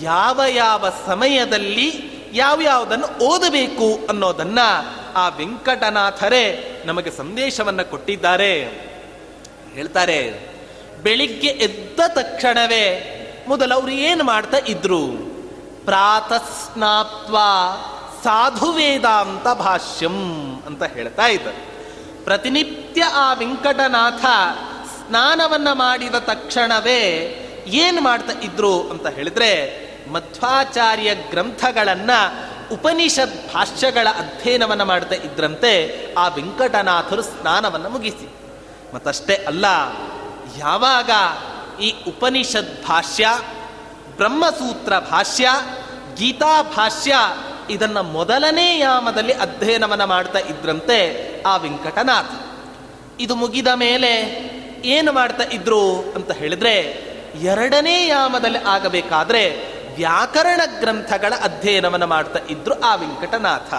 [0.00, 4.58] ಯಾವ ಯಾವ ಸಮಯದಲ್ಲಿ ಯಾವ್ಯಾವುದನ್ನು ಓದಬೇಕು ಅನ್ನೋದನ್ನ
[5.16, 8.64] ಆ ವೆಂಕಟನಾಥರೇ ನಮಗೆ ಸಂದೇಶವನ್ನ ಕೊಟ್ಟಿದ್ದಾರೆ.
[9.74, 10.50] ಹೇಳ್ತಾರೆ,
[11.02, 13.12] ಬೆಳಿಗ್ಗೆ ಎದ್ದ ತಕ್ಷಣವೇ
[13.48, 15.06] ಮೊದಲು ಅವರು ಏನು ಮಾಡ್ತಾ ಇದ್ರು?
[15.84, 17.36] ಪ್ರಾತಸ್ನಾತ್ವ
[18.24, 20.14] ಸಾಧು ವೇದಾಂತ ಭಾಷ್ಯಂ
[20.66, 21.76] ಅಂತ ಹೇಳ್ತಾ ಇದ್ದರು.
[22.24, 24.24] ಪ್ರತಿನಿತ್ಯ ಆ ವೆಂಕಟನಾಥ
[24.96, 27.32] ಸ್ನಾನವನ್ನ ಮಾಡಿದ ತಕ್ಷಣವೇ
[27.66, 29.50] ಏನು ಮಾಡ್ತಾ ಇದ್ರು ಅಂತ ಹೇಳಿದ್ರೆ
[30.12, 38.28] ಮಧ್ವಾಚಾರ್ಯ ಗ್ರಂಥಗಳನ್ನು ಉಪನಿಷತ್ ಭಾಷ್ಯಗಳ ಅಧ್ಯಯನವನ್ನು ಮಾಡ್ತಾ ಇದ್ರಂತೆ ಆ ವೆಂಕಟನಾಥರು ಸ್ನಾನವನ್ನು ಮುಗಿಸಿ.
[38.94, 39.64] ಮತ್ತಷ್ಟೇ ಅಲ್ಲ,
[40.58, 41.10] ಯಾವಾಗ
[41.80, 43.28] ಈ ಉಪನಿಷದ್ ಭಾಷ್ಯ,
[44.16, 45.48] ಬ್ರಹ್ಮಸೂತ್ರ ಭಾಷ್ಯ,
[46.16, 47.14] ಗೀತಾ ಭಾಷ್ಯ
[47.70, 50.98] ಇದನ್ನು ಮೊದಲನೇ ಯಾಮದಲ್ಲಿ ಅಧ್ಯಯನವನ್ನು ಮಾಡ್ತಾ ಇದ್ರಂತೆ
[51.42, 52.30] ಆ ವೆಂಕಟನಾಥ
[53.20, 54.12] ಇದು ಮುಗಿದ ಮೇಲೆ
[54.84, 57.06] ಏನು ಮಾಡ್ತಾ ಇದ್ರು ಅಂತ ಹೇಳಿದ್ರೆ
[57.42, 63.74] ಎರಡನೇ ಯಾಮದಲ್ಲಿ ಆಗಬೇಕಾದ್ರೆ ವ್ಯಾಕರಣ ಗ್ರಂಥಗಳ ಅಧ್ಯಯನವನ್ನು ಮಾಡ್ತಾ ಇದ್ರು ಆ ವೆಂಕಟನಾಥ.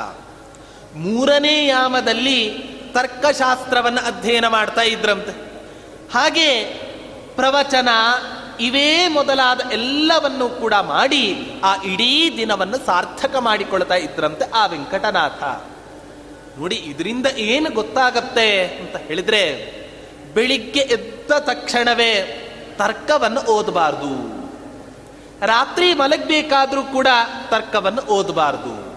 [0.95, 2.49] ಮೂರನೇ ಯಾಮದಲ್ಲಿ
[2.93, 5.31] ತರ್ಕಶಾಸ್ತ್ರವನ್ನು ಅಧ್ಯಯನ ಮಾಡ್ತಾ ಇದ್ರಂತೆ.
[6.13, 6.63] ಹಾಗೆ
[7.35, 7.89] ಪ್ರವಚನ
[8.59, 15.43] ಇವೇ ಮೊದಲಾದ ಎಲ್ಲವನ್ನೂ ಕೂಡ ಮಾಡಿ ಆ ಇಡೀ ದಿನವನ್ನು ಸಾರ್ಥಕ ಮಾಡಿಕೊಳ್ತಾ ಇದ್ರಂತೆ ಆ ವೆಂಕಟನಾಥ.
[16.59, 19.71] ನೋಡಿ, ಇದರಿಂದ ಏನು ಗೊತ್ತಾಗತ್ತೆ ಅಂತ ಹೇಳಿದ್ರೆ,
[20.33, 22.43] ಬೆಳಿಗ್ಗೆ ಎದ್ದ ತಕ್ಷಣವೇ
[22.77, 24.37] ತರ್ಕವನ್ನು ಓದಬಾರ್ದು.
[25.45, 27.07] ರಾತ್ರಿ ಮಲಗಬೇಕಾದ್ರೂ ಕೂಡ
[27.49, 28.87] ತರ್ಕವನ್ನು ಓದಬಾರ್ದು.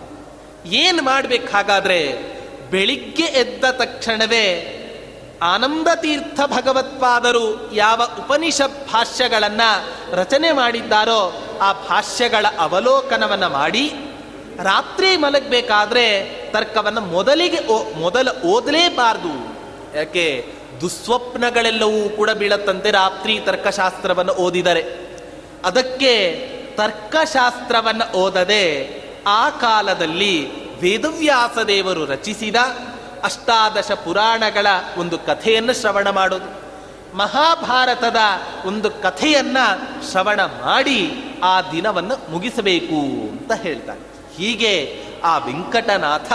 [0.69, 2.31] ಏನು ಮಾಡಬೇಕು ಹಾಗಾದರೆ
[2.71, 4.77] ಬೆಳಿಗ್ಗೆ ಎದ್ದ ತಕ್ಷಣವೇ
[5.43, 13.93] ಆನಂದ ತೀರ್ಥ ಭಗವತ್ಪಾದರು ಯಾವ ಉಪನಿಷತ್ ಭಾಷ್ಯಗಳನ್ನು ರಚನೆ ಮಾಡಿದ್ದಾರೋ ಆ ಭಾಷ್ಯಗಳ ಅವಲೋಕನವನ್ನ ಮಾಡಿ
[14.63, 19.61] ರಾತ್ರಿ ಮಲಗಬೇಕಾದ್ರೆ ತರ್ಕವನ್ನು ಮೊದಲಿಗೆ ಮೊದಲು ಮೊದಲ ಓದಲೇಬಾರದು.
[19.99, 20.55] ಯಾಕೆ?
[20.81, 25.11] ದುಸ್ವಪ್ನಗಳೆಲ್ಲವೂ ಕೂಡ ಬೀಳತ್ತಂತೆ ರಾತ್ರಿ ತರ್ಕಶಾಸ್ತ್ರವನ್ನು ಓದಿದರೆ.
[25.65, 26.37] ಅದಕ್ಕೆ
[26.77, 30.51] ತರ್ಕಶಾಸ್ತ್ರವನ್ನು ಓದದೆ ಆ ಕಾಲದಲ್ಲಿ
[30.81, 32.57] ವೇದವ್ಯಾಸ ದೇವರು ರಚಿಸಿದ
[33.25, 34.67] ಅಷ್ಟಾದಶ ಪುರಾಣಗಳ
[34.97, 36.61] ಒಂದು ಕಥೆಯನ್ನು ಶ್ರವಣ ಮಾಡೋದು.
[37.17, 38.17] ಮಹಾಭಾರತದ
[38.65, 39.57] ಒಂದು ಕಥೆಯನ್ನ
[40.11, 41.13] ಶ್ರವಣ ಮಾಡಿ
[41.43, 43.01] ಆ ದಿನವನ್ನು ಮುಗಿಸಬೇಕು
[43.31, 44.01] ಅಂತ ಹೇಳ್ತಾರೆ.
[44.37, 46.33] ಹೀಗೆ ಆ ವೆಂಕಟನಾಥ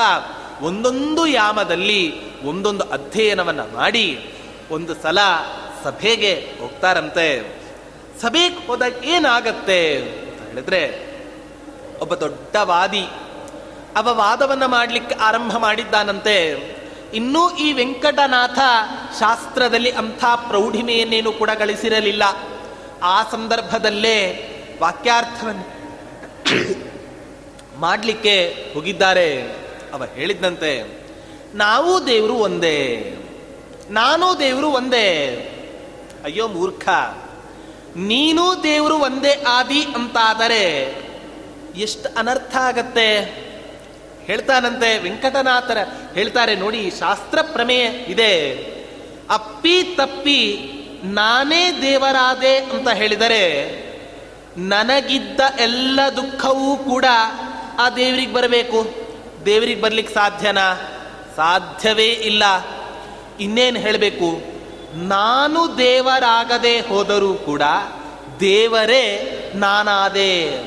[0.61, 4.34] ಒಂದೊಂದು ಯಾಮದಲ್ಲಿ ಒಂದೊಂದು ಅಧ್ಯಯನವನ್ನು ಮಾಡಿ
[4.71, 5.19] ಒಂದು ಸಲ
[5.83, 7.55] ಸಭೆಗೆ ಹೋಗ್ತಾರಂತೆ.
[8.21, 11.15] ಸಭೆಗೆ ಹೋದಾಗ ಏನಾಗತ್ತೆ ಅಂತ ಹೇಳಿದ್ರೆ,
[11.99, 13.07] ಒಬ್ಬ ದೊಡ್ಡ ವಾದಿ
[13.95, 16.51] ಅವ ವಾದವನ್ನು ಮಾಡ್ಲಿಕ್ಕೆ ಆರಂಭ ಮಾಡಿದ್ದಾನಂತೆ.
[17.13, 18.59] ಇನ್ನೂ ಈ ವೆಂಕಟನಾಥ
[19.19, 22.23] ಶಾಸ್ತ್ರದಲ್ಲಿ ಅಂಥ ಪ್ರೌಢಿಮೆಯನ್ನೇನು ಕೂಡ ಗಳಿಸಿರಲಿಲ್ಲ.
[23.03, 24.51] ಆ ಸಂದರ್ಭದಲ್ಲೇ
[24.81, 25.75] ವಾಕ್ಯಾರ್ಥವನ್ನು
[27.79, 29.41] ಮಾಡಲಿಕ್ಕೆ ಹೋಗಿದ್ದಾರೆ.
[29.93, 31.01] ಅವ ಹೇಳಿದ್ದಂತೆ
[31.55, 33.15] ನಾವು ದೇವರು ಒಂದೇ.
[33.89, 35.25] ನಾನು ದೇವರು ಒಂದೇ.
[36.23, 36.89] ಅಯ್ಯೋ ಮೂರ್ಖ.
[37.95, 40.95] ನೀನು ದೇವರು ಒಂದೇ ಆದಿ ಅಂತಾದರೆ
[41.75, 43.19] ಎಷ್ಟು ಅನರ್ಥ ಆಗತ್ತೆ.
[44.25, 45.77] ಹೇಳ್ತಾನಂತೆ ವೆಂಕಟನಾಥರ,
[46.13, 48.53] ಹೇಳ್ತಾರೆ ನೋಡಿ, ಶಾಸ್ತ್ರ ಪ್ರಮೇಯ ಇದೆ.
[49.29, 50.71] ಅಪ್ಪಿ ತಪ್ಪಿ
[51.03, 53.85] ನಾನೇ ದೇವರಾದೆ ಅಂತ ಹೇಳಿದರೆ
[54.57, 57.05] ನನಗಿದ್ದ ಎಲ್ಲ ದುಃಖವೂ ಕೂಡ
[57.79, 58.87] ಆ ದೇವರಿಗೆ ಬರಬೇಕು.
[59.45, 60.75] ದೇವರಿಗೆ ಬರ್ಲಿಕ್ಕೆ ಸಾಧ್ಯನಾ?
[61.35, 62.43] ಸಾಧ್ಯವೇ ಇಲ್ಲ.
[63.39, 64.41] ಇನ್ನೇನು ಹೇಳಬೇಕು?
[64.95, 67.61] ನಾನು ದೇವರಾಗದೆ ಹೋದರೂ ಕೂಡ
[68.39, 70.63] ದೇವರೇ ನಾನಾದೆ.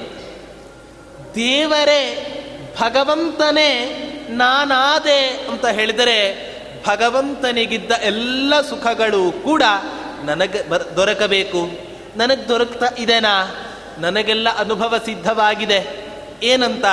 [1.34, 2.34] ದೇವರೇ
[2.80, 6.48] ಭಗವಂತನೇ ನಾನಾದೆ ಅಂತ ಹೇಳಿದರೆ
[6.86, 9.62] ಭಗವಂತನಿಗಿದ್ದ ಎಲ್ಲ ಸುಖಗಳು ಕೂಡ
[10.24, 11.70] ನನಗೆ ಬರ್, ದೊರಕಬೇಕು.
[12.16, 13.64] ನನಗೆ ದೊರಕ್ತಾ ಇದೆನಾ?
[13.98, 16.08] ನನಗೆಲ್ಲ ಅನುಭವ ಸಿದ್ಧವಾಗಿದೆ.
[16.42, 16.84] ಏನಂತ?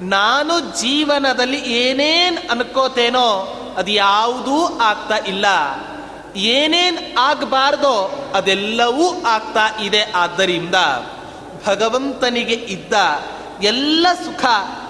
[0.00, 5.46] ನಾನು ಜೀವನದಲ್ಲಿ ಏನೇನು ಅನ್ಕೋತೇನೋ ಅದು ಯಾವುದೂ ಆಗ್ತಾ ಇಲ್ಲ.
[6.36, 10.12] ಏನೇನ್ ಆಗಬಾರ್ದೋ ಅದೆಲ್ಲವೂ ಆಗ್ತಾ ಇದೆ.
[10.14, 10.74] ಆದ್ದರಿಂದ
[11.66, 12.92] ಭಗವಂತನಿಗೆ ಇದ್ದ
[13.62, 14.44] ಎಲ್ಲ ಸುಖ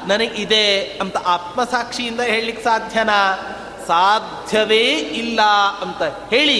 [0.07, 3.38] ನನಗಿದೆ ಅಂತ ಆತ್ಮಸಾಕ್ಷಿಯಿಂದ ಹೇಳಲಿಕ್ಕೆ ಸಾಧ್ಯನಾ?
[3.86, 5.41] ಸಾಧ್ಯವೇ ಇಲ್ಲ
[5.82, 6.59] ಅಂತ ಹೇಳಿ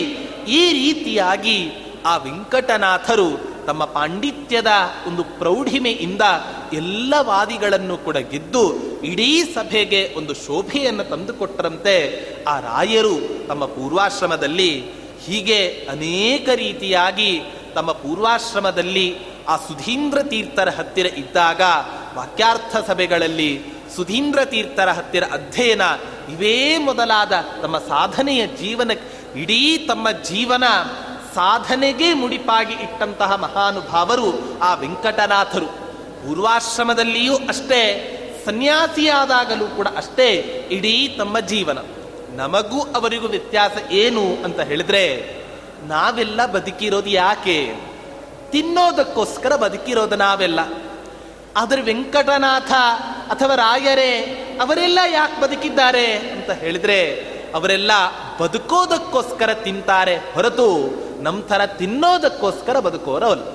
[0.49, 1.73] ಈ ರೀತಿಯಾಗಿ
[2.07, 4.71] ಆ ವೆಂಕಟನಾಥರು ತಮ್ಮ ಪಾಂಡಿತ್ಯದ
[5.07, 6.25] ಒಂದು ಪ್ರೌಢಿಮೆಯಿಂದ
[6.73, 8.63] ಎಲ್ಲ ವಾದಿಗಳನ್ನು ಕೂಡ ಗೆದ್ದು
[9.07, 11.97] ಇಡೀ ಸಭೆಗೆ ಒಂದು ಶೋಭೆಯನ್ನು ತಂದುಕೊಟ್ಟರಂತೆ
[12.49, 13.17] ಆ ರಾಯರು
[13.49, 14.73] ತಮ್ಮ ಪೂರ್ವಾಶ್ರಮದಲ್ಲಿ
[15.25, 15.61] ಹೀಗೆ
[15.91, 17.33] ಅನೇಕ ರೀತಿಯಾಗಿ
[17.75, 19.09] ತಮ್ಮ ಪೂರ್ವಾಶ್ರಮದಲ್ಲಿ
[19.49, 21.63] ಆ ಸುಧೀಂದ್ರ ತೀರ್ಥರ ಹತ್ತಿರ ಇದ್ದಾಗ
[22.15, 23.51] ವಾಕ್ಯಾರ್ಥ ಸಭೆಗಳಲ್ಲಿ
[23.97, 25.85] ಸುಧೀಂದ್ರ ತೀರ್ಥರ ಹತ್ತಿರ ಅಧ್ಯಯನ
[26.33, 28.93] ಇವೇ ಮೊದಲಾದ ತಮ್ಮ ಸಾಧನೆಯ ಜೀವನ
[29.37, 30.65] ಇಡೀ ತಮ್ಮ ಜೀವನ
[31.35, 35.67] ಸಾಧನೆಗೆ ಮುಡಿಪಾಗಿ ಇಟ್ಟಂತಹ ಮಹಾನುಭಾವರು ಆ ವೆಂಕಟನಾಥರು.
[36.27, 40.31] ಪೂರ್ವಾಶ್ರಮದಲ್ಲಿಯೂ ಅಷ್ಟೇ, ಸನ್ಯಾಸಿಯಾದಾಗಲೂ ಕೂಡ ಅಷ್ಟೇ
[40.71, 41.79] ಇಡೀ ತಮ್ಮ ಜೀವನ.
[42.35, 45.37] ನಮಗೂ ಅವರಿಗೂ ವ್ಯತ್ಯಾಸ ಏನು ಅಂತ ಹೇಳಿದ್ರೆ,
[45.87, 47.75] ನಾವೆಲ್ಲ ಬದುಕಿರೋದು ಯಾಕೆ?
[48.51, 50.61] ತಿನ್ನೋದಕ್ಕೋಸ್ಕರ ಬದುಕಿರೋದು ನಾವೆಲ್ಲ.
[51.57, 52.73] ಆದರೆ ವೆಂಕಟನಾಥ
[53.31, 54.17] ಅಥವಾ ರಾಯರೇ,
[54.63, 57.91] ಅವರೆಲ್ಲ ಯಾಕೆ ಬದುಕಿದ್ದಾರೆ ಅಂತ ಹೇಳಿದ್ರೆ, ಅವರೆಲ್ಲ
[58.41, 63.47] ಬದುಕೋದಕ್ಕೋಸ್ಕರ ತಿಂತಾರೆ ಹೊರತು ನಮ್ಮ ಥರ ತಿನ್ನೋದಕ್ಕೋಸ್ಕರ ಬದುಕೋರವಲ್ಲ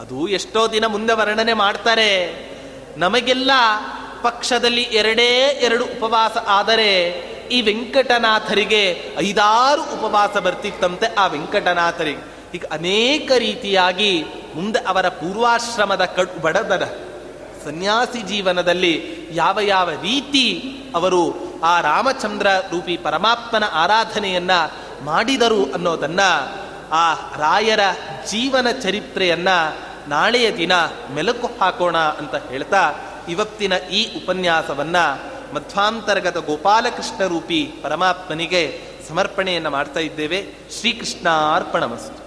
[0.00, 2.10] ಅದು ಎಷ್ಟೋ ದಿನ ಮುಂದೆ ವರ್ಣನೆ ಮಾಡ್ತಾರೆ.
[2.96, 3.50] ನಮಗೆಲ್ಲ
[4.22, 6.90] ಪಕ್ಷದಲ್ಲಿ ಎರಡೇ ಎರಡು ಉಪವಾಸ ಆದರೆ
[7.52, 8.82] ಈ ವೆಂಕಟನಾಥರಿಗೆ
[9.18, 12.22] ಐದಾರು ಉಪವಾಸ ಬರ್ತಿತ್ತಂತೆ ಆ ವೆಂಕಟನಾಥರಿಗೆ.
[12.54, 16.84] ಈಗ ಅನೇಕ ರೀತಿಯಾಗಿ ಮುಂದೆ ಅವರ ಪೂರ್ವಾಶ್ರಮದ ಕಡು ಬಡದರ
[17.64, 18.94] ಸನ್ಯಾಸಿ ಜೀವನದಲ್ಲಿ
[19.32, 20.46] ಯಾವ ಯಾವ ರೀತಿ
[20.94, 21.22] ಅವರು
[21.64, 24.50] ಆ ರಾಮಚಂದ್ರ ರೂಪಿ ಪರಮಾತ್ಮನ ಆರಾಧನೆಯನ್ನ
[25.02, 26.20] ಮಾಡಿದರು ಅನ್ನೋದನ್ನ
[26.92, 27.80] ಆ ರಾಯರ
[28.30, 30.72] ಜೀವನ ಚರಿತ್ರೆಯನ್ನು ನಾಳೆಯ ದಿನ
[31.14, 32.94] ಮೆಲುಕು ಹಾಕೋಣ ಅಂತ ಹೇಳ್ತಾ
[33.28, 34.96] ಇವತ್ತಿನ ಈ ಉಪನ್ಯಾಸವನ್ನ
[35.54, 40.46] ಮಧ್ವಾಂತರ್ಗತ ಗೋಪಾಲಕೃಷ್ಣ ರೂಪಿ ಪರಮಾತ್ಮನಿಗೆ ಸಮರ್ಪಣೆಯನ್ನು ಮಾಡ್ತಾ ಇದ್ದೇವೆ.
[40.80, 42.17] ಶ್ರೀಕೃಷ್ಣ ಅರ್ಪಣಮಸ್ತು